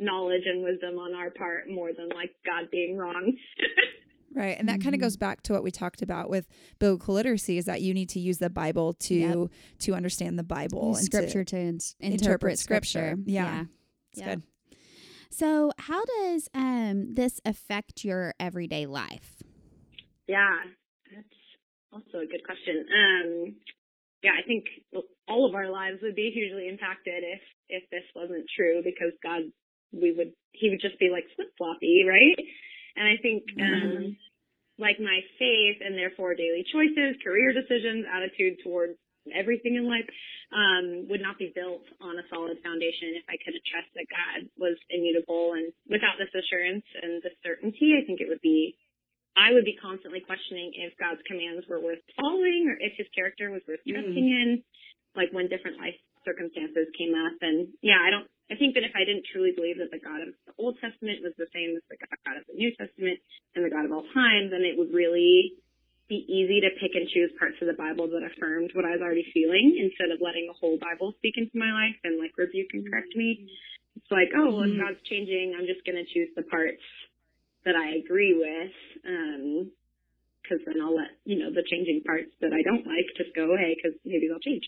knowledge 0.00 0.42
and 0.46 0.64
wisdom 0.64 0.98
on 0.98 1.14
our 1.14 1.30
part 1.30 1.68
more 1.68 1.90
than 1.96 2.08
like 2.08 2.30
God 2.44 2.70
being 2.70 2.96
wrong. 2.96 3.32
Right. 4.32 4.56
And 4.58 4.68
that 4.68 4.74
mm-hmm. 4.74 4.82
kind 4.82 4.94
of 4.94 5.00
goes 5.00 5.16
back 5.16 5.42
to 5.42 5.52
what 5.52 5.64
we 5.64 5.70
talked 5.72 6.02
about 6.02 6.30
with 6.30 6.46
biblical 6.78 7.14
literacy 7.14 7.58
is 7.58 7.64
that 7.64 7.82
you 7.82 7.92
need 7.92 8.08
to 8.10 8.20
use 8.20 8.38
the 8.38 8.50
Bible 8.50 8.94
to 8.94 9.14
yep. 9.14 9.48
to 9.80 9.94
understand 9.94 10.38
the 10.38 10.44
Bible 10.44 10.94
and 10.94 11.04
scripture 11.04 11.42
to, 11.42 11.50
to 11.50 11.56
in- 11.56 11.80
interpret, 11.98 12.22
interpret, 12.22 12.58
scripture. 12.60 12.88
scripture. 12.88 13.22
Yeah. 13.26 13.42
yeah. 13.44 13.64
It's 14.12 14.22
good. 14.22 14.42
So, 15.32 15.72
how 15.78 16.04
does 16.04 16.48
um 16.54 17.14
this 17.14 17.40
affect 17.44 18.04
your 18.04 18.34
everyday 18.38 18.86
life? 18.86 19.42
Yeah. 20.28 20.58
That's 21.12 21.26
also 21.92 22.18
a 22.18 22.26
good 22.26 22.44
question. 22.44 22.86
Um 22.94 23.54
yeah, 24.22 24.32
I 24.38 24.46
think 24.46 24.66
all 25.26 25.48
of 25.48 25.54
our 25.54 25.70
lives 25.70 25.98
would 26.02 26.14
be 26.14 26.30
hugely 26.32 26.68
impacted 26.68 27.24
if 27.24 27.40
if 27.68 27.90
this 27.90 28.04
wasn't 28.14 28.44
true 28.54 28.82
because 28.84 29.12
God 29.24 29.42
we 29.92 30.12
would 30.12 30.32
he 30.52 30.70
would 30.70 30.80
just 30.80 30.98
be 30.98 31.10
like 31.10 31.24
flip 31.36 31.50
floppy, 31.58 32.04
right? 32.06 32.38
And 32.96 33.06
I 33.06 33.16
think 33.22 33.44
mm-hmm. 33.56 33.62
um 33.62 34.16
like 34.80 34.96
my 34.98 35.20
faith 35.38 35.78
and 35.84 35.94
therefore 35.94 36.34
daily 36.34 36.64
choices, 36.72 37.20
career 37.22 37.52
decisions, 37.52 38.08
attitude 38.08 38.56
towards 38.64 38.96
everything 39.28 39.76
in 39.76 39.84
life 39.84 40.08
um, 40.50 41.06
would 41.12 41.20
not 41.20 41.36
be 41.36 41.52
built 41.52 41.84
on 42.00 42.16
a 42.16 42.24
solid 42.32 42.56
foundation 42.64 43.20
if 43.20 43.26
I 43.28 43.36
couldn't 43.44 43.62
trust 43.68 43.92
that 43.94 44.08
God 44.08 44.48
was 44.56 44.80
immutable. 44.88 45.52
And 45.52 45.70
without 45.86 46.16
this 46.16 46.32
assurance 46.32 46.88
and 46.96 47.20
this 47.20 47.36
certainty, 47.44 47.94
I 47.94 48.02
think 48.08 48.24
it 48.24 48.32
would 48.32 48.40
be, 48.40 48.74
I 49.36 49.52
would 49.52 49.68
be 49.68 49.78
constantly 49.78 50.24
questioning 50.24 50.72
if 50.74 50.96
God's 50.96 51.22
commands 51.28 51.68
were 51.68 51.78
worth 51.78 52.02
following 52.16 52.72
or 52.72 52.80
if 52.80 52.96
his 52.96 53.06
character 53.14 53.52
was 53.52 53.62
worth 53.68 53.84
trusting 53.84 54.26
mm. 54.26 54.40
in, 54.42 54.48
like 55.14 55.30
when 55.30 55.52
different 55.52 55.78
life 55.78 55.94
circumstances 56.24 56.88
came 56.96 57.14
up. 57.14 57.36
And 57.44 57.68
yeah, 57.84 58.00
I 58.00 58.10
don't, 58.10 58.26
I 58.50 58.58
think 58.58 58.74
that 58.74 58.82
if 58.82 58.90
I 58.98 59.06
didn't 59.06 59.30
truly 59.30 59.54
believe 59.54 59.78
that 59.78 59.94
the 59.94 60.02
God 60.02 60.26
of 60.26 60.34
the 60.44 60.52
Old 60.58 60.74
Testament 60.82 61.22
was 61.22 61.32
the 61.38 61.46
same 61.54 61.78
as 61.78 61.86
the 61.86 61.96
God 62.02 62.34
of 62.34 62.44
the 62.50 62.58
New 62.58 62.74
Testament 62.74 63.22
and 63.54 63.62
the 63.62 63.70
God 63.70 63.86
of 63.86 63.94
all 63.94 64.06
time, 64.10 64.50
then 64.50 64.66
it 64.66 64.74
would 64.74 64.90
really 64.90 65.54
be 66.10 66.26
easy 66.26 66.58
to 66.58 66.74
pick 66.82 66.98
and 66.98 67.06
choose 67.06 67.30
parts 67.38 67.54
of 67.62 67.70
the 67.70 67.78
Bible 67.78 68.10
that 68.10 68.26
affirmed 68.26 68.74
what 68.74 68.82
I 68.82 68.98
was 68.98 69.00
already 69.00 69.22
feeling 69.30 69.78
instead 69.78 70.10
of 70.10 70.18
letting 70.18 70.50
the 70.50 70.58
whole 70.58 70.74
Bible 70.82 71.14
speak 71.22 71.38
into 71.38 71.54
my 71.54 71.70
life 71.70 71.94
and 72.02 72.18
like 72.18 72.34
rebuke 72.34 72.74
and 72.74 72.82
correct 72.82 73.14
me. 73.14 73.46
It's 73.94 74.10
like, 74.10 74.34
oh, 74.34 74.50
well, 74.50 74.66
if 74.66 74.74
mm-hmm. 74.74 74.82
God's 74.82 75.02
changing, 75.06 75.54
I'm 75.54 75.70
just 75.70 75.86
going 75.86 76.02
to 76.02 76.06
choose 76.10 76.34
the 76.34 76.42
parts 76.42 76.82
that 77.62 77.78
I 77.78 78.02
agree 78.02 78.34
with. 78.34 78.74
Um, 79.06 79.70
cause 80.50 80.58
then 80.66 80.82
I'll 80.82 80.98
let, 80.98 81.14
you 81.22 81.38
know, 81.38 81.54
the 81.54 81.62
changing 81.62 82.02
parts 82.02 82.34
that 82.42 82.50
I 82.50 82.66
don't 82.66 82.82
like 82.82 83.06
just 83.14 83.30
go 83.38 83.54
away 83.54 83.78
cause 83.78 83.94
maybe 84.02 84.26
they'll 84.26 84.42
change. 84.42 84.66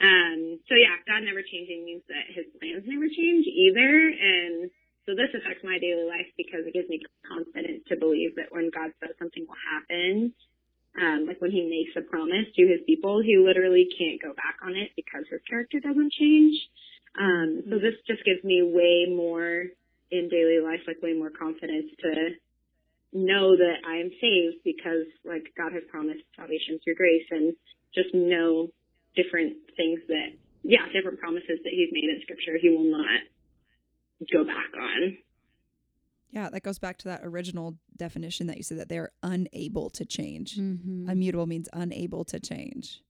Um, 0.00 0.58
so 0.68 0.74
yeah, 0.74 0.96
God 1.04 1.24
never 1.26 1.42
changing 1.42 1.84
means 1.84 2.02
that 2.08 2.30
his 2.32 2.46
plans 2.56 2.84
never 2.86 3.08
change 3.08 3.46
either. 3.46 3.92
And 4.12 4.70
so 5.04 5.12
this 5.18 5.34
affects 5.34 5.64
my 5.64 5.78
daily 5.78 6.06
life 6.06 6.30
because 6.36 6.64
it 6.64 6.72
gives 6.72 6.88
me 6.88 7.02
confidence 7.26 7.84
to 7.90 7.96
believe 7.96 8.36
that 8.36 8.54
when 8.54 8.70
God 8.70 8.94
says 9.02 9.14
something 9.18 9.44
will 9.44 9.58
happen, 9.58 10.32
um, 11.00 11.24
like 11.26 11.40
when 11.40 11.50
he 11.50 11.64
makes 11.64 11.96
a 11.96 12.04
promise 12.04 12.46
to 12.54 12.62
his 12.68 12.80
people, 12.86 13.20
he 13.20 13.36
literally 13.36 13.88
can't 13.96 14.20
go 14.20 14.32
back 14.34 14.60
on 14.62 14.76
it 14.76 14.92
because 14.94 15.24
his 15.30 15.40
character 15.48 15.80
doesn't 15.80 16.12
change. 16.12 16.56
Um, 17.18 17.62
so 17.68 17.76
this 17.76 17.96
just 18.06 18.24
gives 18.24 18.44
me 18.44 18.62
way 18.62 19.08
more 19.08 19.72
in 20.10 20.28
daily 20.28 20.60
life, 20.60 20.80
like 20.86 21.00
way 21.02 21.14
more 21.14 21.30
confidence 21.30 21.88
to 22.00 22.36
know 23.12 23.56
that 23.56 23.84
I 23.86 23.96
am 23.96 24.10
saved 24.20 24.64
because 24.64 25.08
like 25.24 25.52
God 25.56 25.72
has 25.72 25.82
promised 25.90 26.24
salvation 26.36 26.80
through 26.82 26.96
grace 26.96 27.26
and 27.30 27.54
just 27.94 28.14
know 28.14 28.68
different 29.14 29.54
things 29.76 30.00
that, 30.08 30.28
yeah, 30.62 30.86
different 30.92 31.18
promises 31.18 31.58
that 31.64 31.72
he's 31.72 31.88
made 31.92 32.04
in 32.04 32.20
scripture 32.22 32.58
he 32.60 32.70
will 32.70 32.90
not 32.90 33.20
go 34.32 34.44
back 34.44 34.70
on. 34.78 35.18
Yeah, 36.30 36.48
that 36.48 36.62
goes 36.62 36.78
back 36.78 36.96
to 36.98 37.08
that 37.08 37.20
original 37.24 37.76
definition 37.96 38.46
that 38.46 38.56
you 38.56 38.62
said 38.62 38.78
that 38.78 38.88
they're 38.88 39.12
unable 39.22 39.90
to 39.90 40.04
change. 40.06 40.56
Mm-hmm. 40.56 41.10
Immutable 41.10 41.46
means 41.46 41.68
unable 41.72 42.24
to 42.24 42.40
change. 42.40 43.02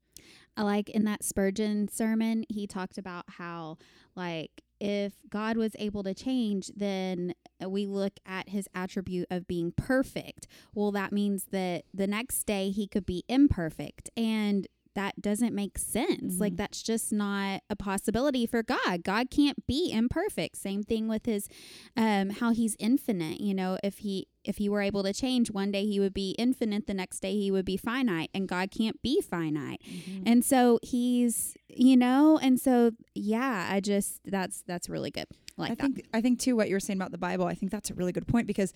I 0.56 0.62
like 0.62 0.90
in 0.90 1.04
that 1.04 1.24
Spurgeon 1.24 1.88
sermon, 1.88 2.44
he 2.48 2.66
talked 2.66 2.98
about 2.98 3.24
how, 3.28 3.78
like, 4.16 4.62
if 4.80 5.12
God 5.30 5.56
was 5.56 5.76
able 5.78 6.02
to 6.02 6.12
change, 6.12 6.72
then 6.74 7.34
we 7.64 7.86
look 7.86 8.14
at 8.26 8.48
his 8.48 8.68
attribute 8.74 9.28
of 9.30 9.46
being 9.46 9.72
perfect. 9.76 10.48
Well, 10.74 10.90
that 10.90 11.12
means 11.12 11.44
that 11.52 11.84
the 11.94 12.08
next 12.08 12.42
day 12.44 12.70
he 12.70 12.88
could 12.88 13.06
be 13.06 13.22
imperfect. 13.28 14.10
And 14.16 14.66
that 14.94 15.20
doesn't 15.20 15.54
make 15.54 15.78
sense. 15.78 16.34
Mm-hmm. 16.34 16.40
Like 16.40 16.56
that's 16.56 16.82
just 16.82 17.12
not 17.12 17.62
a 17.70 17.76
possibility 17.76 18.46
for 18.46 18.62
God. 18.62 19.02
God 19.02 19.30
can't 19.30 19.66
be 19.66 19.90
imperfect. 19.92 20.56
Same 20.56 20.82
thing 20.82 21.08
with 21.08 21.26
his 21.26 21.48
um 21.96 22.30
how 22.30 22.52
he's 22.52 22.76
infinite, 22.78 23.40
you 23.40 23.54
know, 23.54 23.78
if 23.82 23.98
he 23.98 24.28
if 24.44 24.56
he 24.56 24.68
were 24.68 24.82
able 24.82 25.02
to 25.04 25.12
change 25.12 25.50
one 25.50 25.70
day 25.70 25.86
he 25.86 26.00
would 26.00 26.14
be 26.14 26.32
infinite, 26.38 26.86
the 26.86 26.94
next 26.94 27.20
day 27.20 27.34
he 27.34 27.50
would 27.50 27.64
be 27.64 27.76
finite 27.76 28.30
and 28.34 28.48
God 28.48 28.70
can't 28.70 29.00
be 29.02 29.20
finite. 29.20 29.80
Mm-hmm. 29.88 30.22
And 30.26 30.44
so 30.44 30.78
he's, 30.82 31.56
you 31.68 31.96
know, 31.96 32.38
and 32.42 32.60
so 32.60 32.92
yeah, 33.14 33.68
I 33.70 33.80
just 33.80 34.20
that's 34.24 34.62
that's 34.62 34.88
really 34.88 35.10
good. 35.10 35.26
I 35.58 35.62
like 35.62 35.72
I 35.72 35.74
think 35.74 36.06
I 36.14 36.20
think 36.20 36.40
too 36.40 36.56
what 36.56 36.68
you're 36.68 36.80
saying 36.80 36.98
about 36.98 37.12
the 37.12 37.18
Bible, 37.18 37.46
I 37.46 37.54
think 37.54 37.72
that's 37.72 37.90
a 37.90 37.94
really 37.94 38.12
good 38.12 38.26
point 38.26 38.46
because 38.46 38.72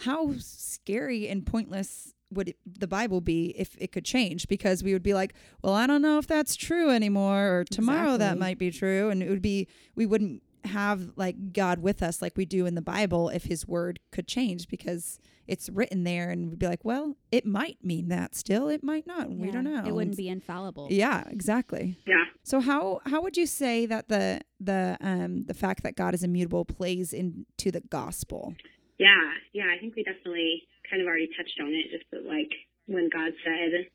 how 0.00 0.32
scary 0.38 1.28
and 1.28 1.46
pointless 1.46 2.12
would 2.30 2.50
it, 2.50 2.56
the 2.66 2.86
Bible 2.86 3.20
be 3.20 3.54
if 3.58 3.76
it 3.78 3.92
could 3.92 4.04
change? 4.04 4.48
Because 4.48 4.82
we 4.82 4.92
would 4.92 5.02
be 5.02 5.14
like, 5.14 5.34
well, 5.62 5.74
I 5.74 5.86
don't 5.86 6.02
know 6.02 6.18
if 6.18 6.26
that's 6.26 6.56
true 6.56 6.90
anymore, 6.90 7.58
or 7.58 7.64
tomorrow 7.64 8.14
exactly. 8.14 8.18
that 8.18 8.38
might 8.38 8.58
be 8.58 8.70
true, 8.70 9.10
and 9.10 9.22
it 9.22 9.30
would 9.30 9.42
be 9.42 9.68
we 9.94 10.06
wouldn't 10.06 10.42
have 10.64 11.12
like 11.16 11.52
God 11.52 11.78
with 11.78 12.02
us 12.02 12.20
like 12.20 12.36
we 12.36 12.44
do 12.44 12.66
in 12.66 12.74
the 12.74 12.82
Bible 12.82 13.28
if 13.28 13.44
His 13.44 13.66
word 13.66 14.00
could 14.10 14.26
change 14.26 14.68
because 14.68 15.18
it's 15.46 15.68
written 15.68 16.04
there, 16.04 16.30
and 16.30 16.50
we'd 16.50 16.58
be 16.58 16.66
like, 16.66 16.84
well, 16.84 17.16
it 17.30 17.46
might 17.46 17.78
mean 17.82 18.08
that 18.08 18.34
still, 18.34 18.68
it 18.68 18.82
might 18.82 19.06
not. 19.06 19.30
Yeah, 19.30 19.36
we 19.36 19.50
don't 19.50 19.64
know. 19.64 19.84
It 19.86 19.94
wouldn't 19.94 20.16
be 20.16 20.28
infallible. 20.28 20.88
Yeah, 20.90 21.24
exactly. 21.28 21.98
Yeah. 22.06 22.24
So 22.42 22.60
how 22.60 23.00
how 23.06 23.22
would 23.22 23.36
you 23.36 23.46
say 23.46 23.86
that 23.86 24.08
the 24.08 24.40
the 24.60 24.96
um 25.00 25.44
the 25.44 25.54
fact 25.54 25.82
that 25.84 25.96
God 25.96 26.14
is 26.14 26.22
immutable 26.22 26.64
plays 26.64 27.12
into 27.12 27.70
the 27.70 27.80
gospel? 27.80 28.54
Yeah, 28.98 29.32
yeah, 29.52 29.64
I 29.74 29.78
think 29.78 29.94
we 29.94 30.02
definitely 30.02 30.62
kind 30.90 31.02
of 31.02 31.08
already 31.08 31.28
touched 31.36 31.58
on 31.60 31.72
it, 31.72 31.90
just 31.90 32.06
that 32.12 32.26
like 32.26 32.50
when 32.86 33.10
God 33.10 33.32
said 33.42 33.90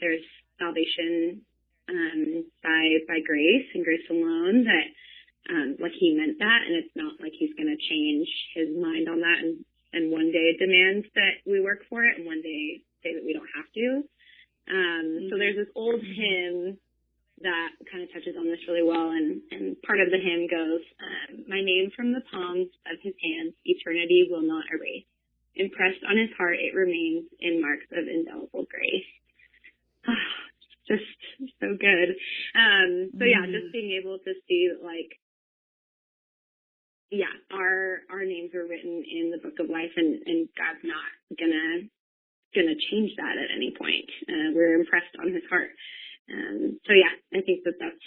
there's 0.00 0.24
salvation 0.58 1.42
um, 1.88 2.44
by 2.62 2.82
by 3.08 3.18
grace 3.24 3.66
and 3.74 3.84
grace 3.84 4.06
alone, 4.10 4.64
that 4.64 4.88
um, 5.50 5.76
like 5.80 5.92
He 5.98 6.14
meant 6.14 6.38
that, 6.38 6.60
and 6.66 6.76
it's 6.76 6.94
not 6.96 7.20
like 7.20 7.32
He's 7.38 7.54
going 7.54 7.70
to 7.70 7.80
change 7.88 8.28
His 8.54 8.70
mind 8.74 9.08
on 9.08 9.20
that, 9.20 9.38
and 9.42 9.64
and 9.92 10.10
one 10.10 10.32
day 10.32 10.56
demand 10.58 11.04
that 11.14 11.44
we 11.46 11.60
work 11.60 11.84
for 11.88 12.04
it, 12.04 12.16
and 12.16 12.26
one 12.26 12.42
day 12.42 12.82
say 13.02 13.14
that 13.14 13.24
we 13.24 13.32
don't 13.32 13.50
have 13.54 13.68
to. 13.74 13.86
Um. 14.70 15.28
So 15.30 15.38
there's 15.38 15.56
this 15.56 15.72
old 15.74 16.00
hymn 16.00 16.78
that 17.42 17.70
kind 17.90 18.02
of 18.02 18.08
touches 18.14 18.38
on 18.38 18.46
this 18.46 18.62
really 18.66 18.86
well. 18.86 19.10
And, 19.10 19.42
and 19.50 19.76
part 19.82 20.00
of 20.00 20.10
the 20.10 20.18
hymn 20.18 20.46
goes, 20.46 20.82
um, 21.02 21.44
My 21.50 21.60
name 21.60 21.90
from 21.94 22.14
the 22.14 22.22
palms 22.30 22.70
of 22.86 22.98
his 23.02 23.14
hands, 23.18 23.54
eternity 23.66 24.26
will 24.30 24.46
not 24.46 24.64
erase. 24.70 25.06
Impressed 25.54 26.00
on 26.08 26.16
his 26.16 26.30
heart, 26.36 26.56
it 26.56 26.74
remains 26.74 27.28
in 27.40 27.60
marks 27.60 27.86
of 27.92 28.08
indelible 28.08 28.64
grace. 28.70 29.10
just 30.88 31.06
so 31.60 31.76
good. 31.78 32.08
Um, 32.58 33.10
so 33.14 33.24
yeah, 33.24 33.46
mm. 33.46 33.52
just 33.52 33.72
being 33.72 33.98
able 34.00 34.18
to 34.18 34.32
see 34.48 34.70
that 34.72 34.84
like, 34.84 35.14
yeah, 37.10 37.32
our, 37.52 38.02
our 38.10 38.24
names 38.24 38.54
are 38.54 38.66
written 38.66 39.04
in 39.04 39.30
the 39.30 39.38
book 39.38 39.60
of 39.60 39.68
life 39.68 39.92
and, 39.96 40.20
and 40.24 40.48
God's 40.56 40.80
not 40.82 41.12
gonna, 41.36 41.84
gonna 42.56 42.78
change 42.88 43.12
that 43.20 43.36
at 43.36 43.52
any 43.52 43.76
point. 43.76 44.08
Uh, 44.24 44.56
we're 44.56 44.80
impressed 44.80 45.12
on 45.20 45.28
his 45.28 45.44
heart. 45.52 45.76
Um, 46.32 46.80
so 46.88 46.92
yeah, 46.96 47.12
I 47.36 47.44
think 47.44 47.68
that 47.68 47.76
that's, 47.78 48.06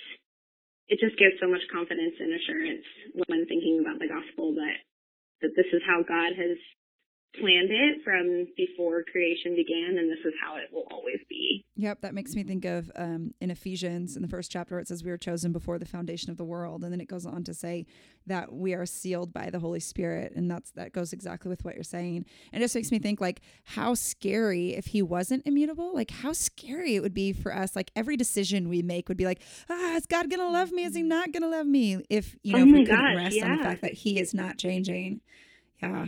it 0.90 0.98
just 1.02 1.18
gives 1.18 1.38
so 1.42 1.50
much 1.50 1.66
confidence 1.70 2.18
and 2.18 2.34
assurance 2.34 2.86
when 3.30 3.46
thinking 3.46 3.82
about 3.82 4.02
the 4.02 4.10
gospel 4.10 4.54
that, 4.58 4.78
that 5.42 5.54
this 5.58 5.70
is 5.74 5.82
how 5.86 6.02
God 6.02 6.34
has 6.34 6.58
planned 7.40 7.70
it 7.72 8.04
from 8.04 8.48
before 8.58 9.04
creation 9.04 9.56
began, 9.56 9.98
and 9.98 10.10
this 10.10 10.26
is 10.26 10.34
how 10.42 10.56
it 10.56 10.72
will 10.72 10.88
always 10.92 11.20
be. 11.30 11.66
Yep, 11.76 12.02
that 12.02 12.14
makes 12.14 12.36
me 12.36 12.44
think 12.44 12.66
of 12.66 12.92
um, 12.96 13.34
in 13.42 13.52
Ephesians 13.52 14.16
in 14.16 14.22
the 14.22 14.28
first 14.28 14.52
chapter, 14.52 14.80
it 14.80 14.88
says 14.88 15.04
we 15.04 15.12
were 15.12 15.18
chosen 15.18 15.52
before 15.52 15.78
the 15.78 15.86
foundation 15.86 16.32
of 16.32 16.38
the 16.38 16.44
world, 16.46 16.84
and 16.84 16.92
then 16.92 17.02
it 17.02 17.08
goes 17.08 17.26
on 17.26 17.44
to 17.44 17.54
say 17.54 17.86
that 18.28 18.54
we 18.54 18.74
are 18.74 18.86
sealed 18.86 19.34
by 19.34 19.50
the 19.50 19.60
Holy 19.60 19.80
Spirit, 19.80 20.34
and 20.36 20.50
that's 20.50 20.72
that 20.72 20.94
goes 20.94 21.14
exactly 21.14 21.50
with 21.50 21.64
what 21.66 21.76
you're 21.76 21.84
saying. 21.84 22.26
And 22.52 22.62
it 22.62 22.66
just 22.66 22.76
makes 22.76 22.92
me 22.92 23.00
think 23.00 23.20
like 23.20 23.42
how 23.64 23.94
scary 23.94 24.74
if 24.74 24.88
He 24.88 25.02
wasn't 25.02 25.46
immutable, 25.46 25.94
like 25.94 26.12
how 26.12 26.34
scary 26.34 26.96
it 26.96 27.02
would 27.02 27.14
be 27.14 27.34
for 27.34 27.54
us. 27.56 27.76
Like 27.76 27.92
every 27.96 28.18
decision 28.18 28.70
we 28.70 28.82
make 28.82 29.10
would 29.10 29.18
be 29.18 29.26
like, 29.26 29.42
ah, 29.70 29.96
is 29.96 30.06
God 30.06 30.30
gonna 30.30 30.50
love 30.50 30.72
me? 30.72 30.84
Is 30.84 30.96
He 30.96 31.04
not 31.04 31.32
gonna 31.32 31.50
love 31.50 31.68
me? 31.68 32.04
If 32.10 32.36
you 32.44 32.54
know, 32.54 32.60
oh 32.60 32.68
if 32.68 32.74
we 32.74 32.86
couldn't 32.86 33.16
rest 33.16 33.36
yeah. 33.36 33.52
on 33.52 33.58
the 33.58 33.64
fact 33.64 33.82
that 33.82 33.94
He 33.94 34.20
is 34.20 34.34
not 34.34 34.58
changing. 34.58 35.22
Yeah. 35.82 36.08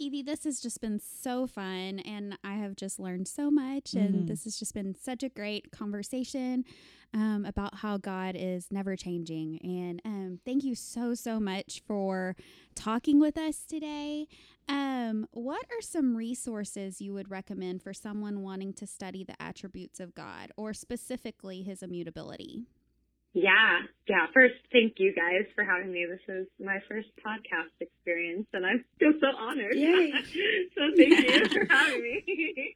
Evie, 0.00 0.22
this 0.22 0.44
has 0.44 0.60
just 0.60 0.80
been 0.80 0.98
so 0.98 1.46
fun, 1.46 1.98
and 1.98 2.38
I 2.42 2.54
have 2.54 2.74
just 2.74 2.98
learned 2.98 3.28
so 3.28 3.50
much. 3.50 3.92
And 3.92 4.14
mm-hmm. 4.14 4.26
this 4.26 4.44
has 4.44 4.58
just 4.58 4.72
been 4.72 4.94
such 4.94 5.22
a 5.22 5.28
great 5.28 5.70
conversation 5.72 6.64
um, 7.12 7.44
about 7.44 7.74
how 7.74 7.98
God 7.98 8.34
is 8.34 8.68
never 8.70 8.96
changing. 8.96 9.58
And 9.62 10.00
um, 10.06 10.40
thank 10.46 10.64
you 10.64 10.74
so, 10.74 11.12
so 11.12 11.38
much 11.38 11.82
for 11.86 12.34
talking 12.74 13.20
with 13.20 13.36
us 13.36 13.66
today. 13.68 14.26
Um, 14.70 15.26
what 15.32 15.66
are 15.70 15.82
some 15.82 16.16
resources 16.16 17.02
you 17.02 17.12
would 17.12 17.30
recommend 17.30 17.82
for 17.82 17.92
someone 17.92 18.40
wanting 18.40 18.72
to 18.74 18.86
study 18.86 19.22
the 19.22 19.40
attributes 19.40 20.00
of 20.00 20.14
God, 20.14 20.50
or 20.56 20.72
specifically 20.72 21.60
his 21.60 21.82
immutability? 21.82 22.62
Yeah, 23.32 23.86
yeah. 24.08 24.26
First, 24.34 24.54
thank 24.72 24.94
you 24.98 25.14
guys 25.14 25.46
for 25.54 25.62
having 25.62 25.92
me. 25.92 26.04
This 26.04 26.20
is 26.26 26.48
my 26.58 26.78
first 26.88 27.08
podcast 27.24 27.70
experience, 27.80 28.46
and 28.52 28.66
I 28.66 28.72
feel 28.98 29.12
so 29.20 29.28
honored. 29.38 29.74
Yay. 29.74 30.12
so 30.74 30.82
thank 30.96 31.30
you 31.30 31.46
for 31.52 31.66
having 31.70 32.02
me. 32.02 32.74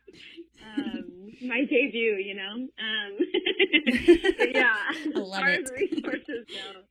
um, 0.62 1.32
my 1.42 1.64
debut, 1.64 2.22
you 2.22 2.36
know. 2.36 2.54
Um, 2.54 3.10
yeah, 4.54 4.76
as 4.94 5.12
far 5.12 5.48
as 5.48 5.70
resources 5.72 6.46
go, 6.46 6.86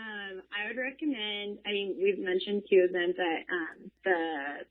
um, 0.00 0.40
I 0.48 0.66
would 0.68 0.80
recommend. 0.80 1.58
I 1.66 1.72
mean, 1.72 2.00
we've 2.00 2.18
mentioned 2.18 2.62
two 2.70 2.88
of 2.88 2.92
them, 2.92 3.12
but 3.14 3.38
um, 3.52 3.90
the 4.04 4.20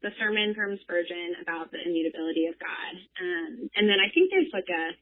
the 0.01 0.09
sermon 0.17 0.55
from 0.55 0.79
Spurgeon 0.81 1.35
about 1.39 1.69
the 1.69 1.77
immutability 1.85 2.47
of 2.47 2.57
God, 2.57 2.93
um, 3.21 3.69
and 3.77 3.87
then 3.87 4.01
I 4.01 4.09
think 4.11 4.31
there's 4.31 4.49
like 4.51 4.69
a 4.73 4.97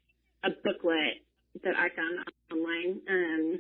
a 0.48 0.52
booklet 0.66 1.24
that 1.64 1.76
I 1.76 1.90
found 1.96 2.16
online 2.52 3.02
um, 3.10 3.60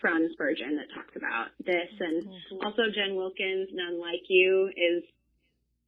from 0.00 0.28
Spurgeon 0.32 0.76
that 0.76 0.88
talks 0.94 1.14
about 1.16 1.48
this, 1.64 1.90
and 2.00 2.24
also 2.64 2.88
Jen 2.94 3.16
Wilkins, 3.16 3.68
"None 3.72 4.00
Like 4.00 4.24
You" 4.28 4.70
is. 4.76 5.04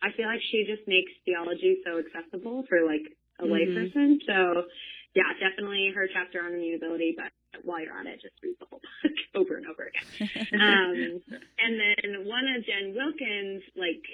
I 0.03 0.13
feel 0.13 0.27
like 0.27 0.41
she 0.53 0.65
just 0.69 0.87
makes 0.87 1.11
theology 1.25 1.81
so 1.85 1.97
accessible 1.99 2.65
for 2.69 2.85
like 2.85 3.01
a 3.41 3.45
Mhm. 3.45 3.51
layperson. 3.51 4.21
So, 4.27 4.69
yeah, 5.15 5.33
definitely 5.41 5.91
her 5.95 6.07
chapter 6.13 6.43
on 6.45 6.53
immutability. 6.53 7.17
But 7.17 7.33
while 7.65 7.81
you're 7.81 7.95
on 7.97 8.07
it, 8.07 8.21
just 8.21 8.35
read 8.43 8.57
the 8.61 8.67
whole 8.67 8.81
book 8.81 9.13
over 9.35 9.57
and 9.57 9.67
over 9.67 9.85
again. 9.89 10.29
Um, 10.53 11.23
and 11.59 11.81
then 11.81 12.27
one 12.27 12.47
of 12.49 12.65
Jen 12.67 12.93
Wilkins' 12.95 13.63
like 13.77 14.05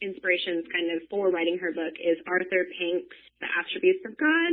inspirations, 0.00 0.64
kind 0.72 0.90
of 0.92 1.06
for 1.10 1.30
writing 1.30 1.58
her 1.58 1.72
book, 1.72 1.94
is 2.00 2.16
Arthur 2.26 2.64
Pink's 2.78 3.16
The 3.40 3.46
Attributes 3.58 4.04
of 4.06 4.16
God. 4.16 4.52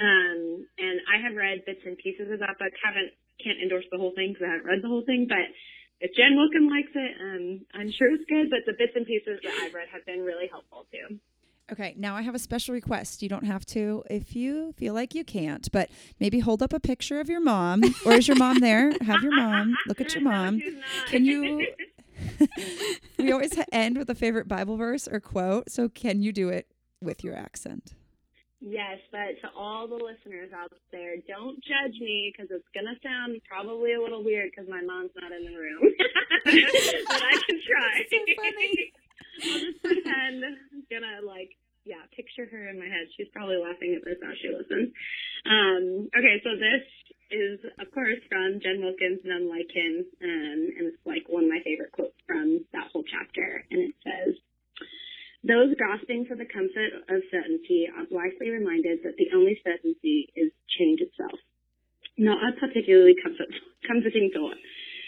Um, 0.00 0.64
and 0.78 0.96
I 1.04 1.20
have 1.20 1.36
read 1.36 1.64
bits 1.66 1.84
and 1.84 1.98
pieces 1.98 2.32
of 2.32 2.40
that 2.40 2.56
book. 2.58 2.72
Haven't 2.82 3.12
can't 3.44 3.60
endorse 3.60 3.84
the 3.90 3.98
whole 3.98 4.12
thing 4.14 4.32
because 4.32 4.48
I 4.48 4.52
haven't 4.56 4.66
read 4.66 4.82
the 4.82 4.88
whole 4.88 5.04
thing, 5.04 5.26
but 5.28 5.48
if 6.00 6.12
Jen 6.16 6.36
Wilkin 6.36 6.68
likes 6.68 6.92
it, 6.94 7.12
um, 7.20 7.60
I'm 7.74 7.92
sure 7.92 8.12
it's 8.12 8.24
good. 8.28 8.48
But 8.48 8.64
the 8.66 8.72
bits 8.76 8.92
and 8.96 9.06
pieces 9.06 9.40
that 9.44 9.52
I've 9.62 9.74
read 9.74 9.88
have 9.92 10.04
been 10.06 10.20
really 10.20 10.48
helpful 10.48 10.86
too. 10.90 11.20
Okay, 11.72 11.94
now 11.96 12.16
I 12.16 12.22
have 12.22 12.34
a 12.34 12.38
special 12.38 12.74
request. 12.74 13.22
You 13.22 13.28
don't 13.28 13.44
have 13.44 13.64
to 13.66 14.02
if 14.10 14.34
you 14.34 14.72
feel 14.76 14.92
like 14.92 15.14
you 15.14 15.24
can't, 15.24 15.70
but 15.70 15.88
maybe 16.18 16.40
hold 16.40 16.62
up 16.62 16.72
a 16.72 16.80
picture 16.80 17.20
of 17.20 17.28
your 17.28 17.40
mom. 17.40 17.82
Or 18.04 18.14
is 18.14 18.26
your 18.26 18.36
mom 18.36 18.58
there? 18.58 18.90
Have 19.02 19.22
your 19.22 19.36
mom. 19.36 19.76
Look 19.86 20.00
at 20.00 20.12
your 20.14 20.24
mom. 20.24 20.60
Can 21.06 21.24
you? 21.24 21.66
we 23.18 23.32
always 23.32 23.52
end 23.72 23.96
with 23.96 24.10
a 24.10 24.14
favorite 24.14 24.48
Bible 24.48 24.76
verse 24.76 25.06
or 25.06 25.20
quote. 25.20 25.70
So 25.70 25.88
can 25.88 26.22
you 26.22 26.32
do 26.32 26.48
it 26.48 26.66
with 27.00 27.22
your 27.22 27.36
accent? 27.36 27.94
Yes, 28.60 29.00
but 29.08 29.40
to 29.40 29.48
all 29.56 29.88
the 29.88 29.96
listeners 29.96 30.52
out 30.52 30.68
there, 30.92 31.16
don't 31.24 31.56
judge 31.64 31.96
me 31.96 32.28
because 32.28 32.52
it's 32.52 32.68
going 32.76 32.84
to 32.84 33.00
sound 33.00 33.40
probably 33.48 33.96
a 33.96 34.00
little 34.00 34.22
weird 34.22 34.52
because 34.52 34.68
my 34.68 34.84
mom's 34.84 35.16
not 35.16 35.32
in 35.32 35.48
the 35.48 35.56
room. 35.56 35.80
but 36.44 37.22
I 37.24 37.34
can 37.40 37.58
try. 37.68 38.04
So 38.04 38.20
funny. 38.36 38.72
I'll 39.40 39.60
just 39.64 39.80
pretend 39.80 40.44
I'm 40.44 40.84
going 40.92 41.08
to, 41.08 41.24
like, 41.24 41.56
yeah, 41.88 42.04
picture 42.12 42.44
her 42.52 42.68
in 42.68 42.76
my 42.76 42.84
head. 42.84 43.08
She's 43.16 43.32
probably 43.32 43.56
laughing 43.56 43.96
at 43.96 44.04
this 44.04 44.20
as 44.20 44.36
she 44.44 44.52
listens. 44.52 44.92
Um, 45.48 46.12
okay, 46.12 46.36
so 46.44 46.52
this 46.60 46.84
is, 47.32 47.64
of 47.80 47.88
course, 47.96 48.20
from 48.28 48.60
Jen 48.60 48.84
Wilkins, 48.84 49.24
None 49.24 49.48
Like 49.48 49.72
Him. 49.72 50.04
Um, 50.20 50.60
and 50.76 50.84
it's 50.92 51.04
like 51.08 51.24
one 51.32 51.48
of 51.48 51.50
my 51.50 51.64
favorite 51.64 51.96
quotes 51.96 52.20
from 52.28 52.60
that 52.76 52.92
whole 52.92 53.08
chapter. 53.08 53.64
And 53.72 53.88
it 53.88 53.96
says, 54.04 54.36
those 55.42 55.74
grasping 55.76 56.26
for 56.28 56.36
the 56.36 56.44
comfort 56.44 56.92
of 57.08 57.22
certainty 57.30 57.88
are 57.88 58.04
blithely 58.04 58.50
reminded 58.50 59.00
that 59.04 59.16
the 59.16 59.32
only 59.34 59.58
certainty 59.64 60.28
is 60.36 60.52
change 60.78 61.00
itself. 61.00 61.38
Not 62.18 62.44
a 62.44 62.52
particularly 62.60 63.14
comfort, 63.22 63.48
comforting 63.88 64.30
thought, 64.34 64.60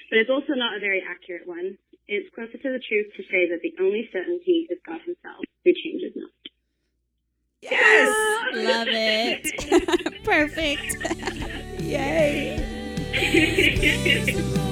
but 0.08 0.18
it's 0.18 0.30
also 0.30 0.54
not 0.56 0.76
a 0.76 0.80
very 0.80 1.02
accurate 1.04 1.46
one. 1.46 1.76
It's 2.08 2.32
closer 2.34 2.56
to 2.56 2.70
the 2.72 2.80
truth 2.80 3.12
to 3.16 3.22
say 3.28 3.48
that 3.52 3.60
the 3.62 3.74
only 3.80 4.08
certainty 4.12 4.66
is 4.70 4.78
God 4.86 5.00
Himself, 5.04 5.44
who 5.64 5.72
changes 5.72 6.16
not. 6.16 6.30
Yes. 7.60 8.08
Love 8.54 8.88
it. 8.90 10.24
Perfect. 10.24 10.96
Yay. 11.82 12.58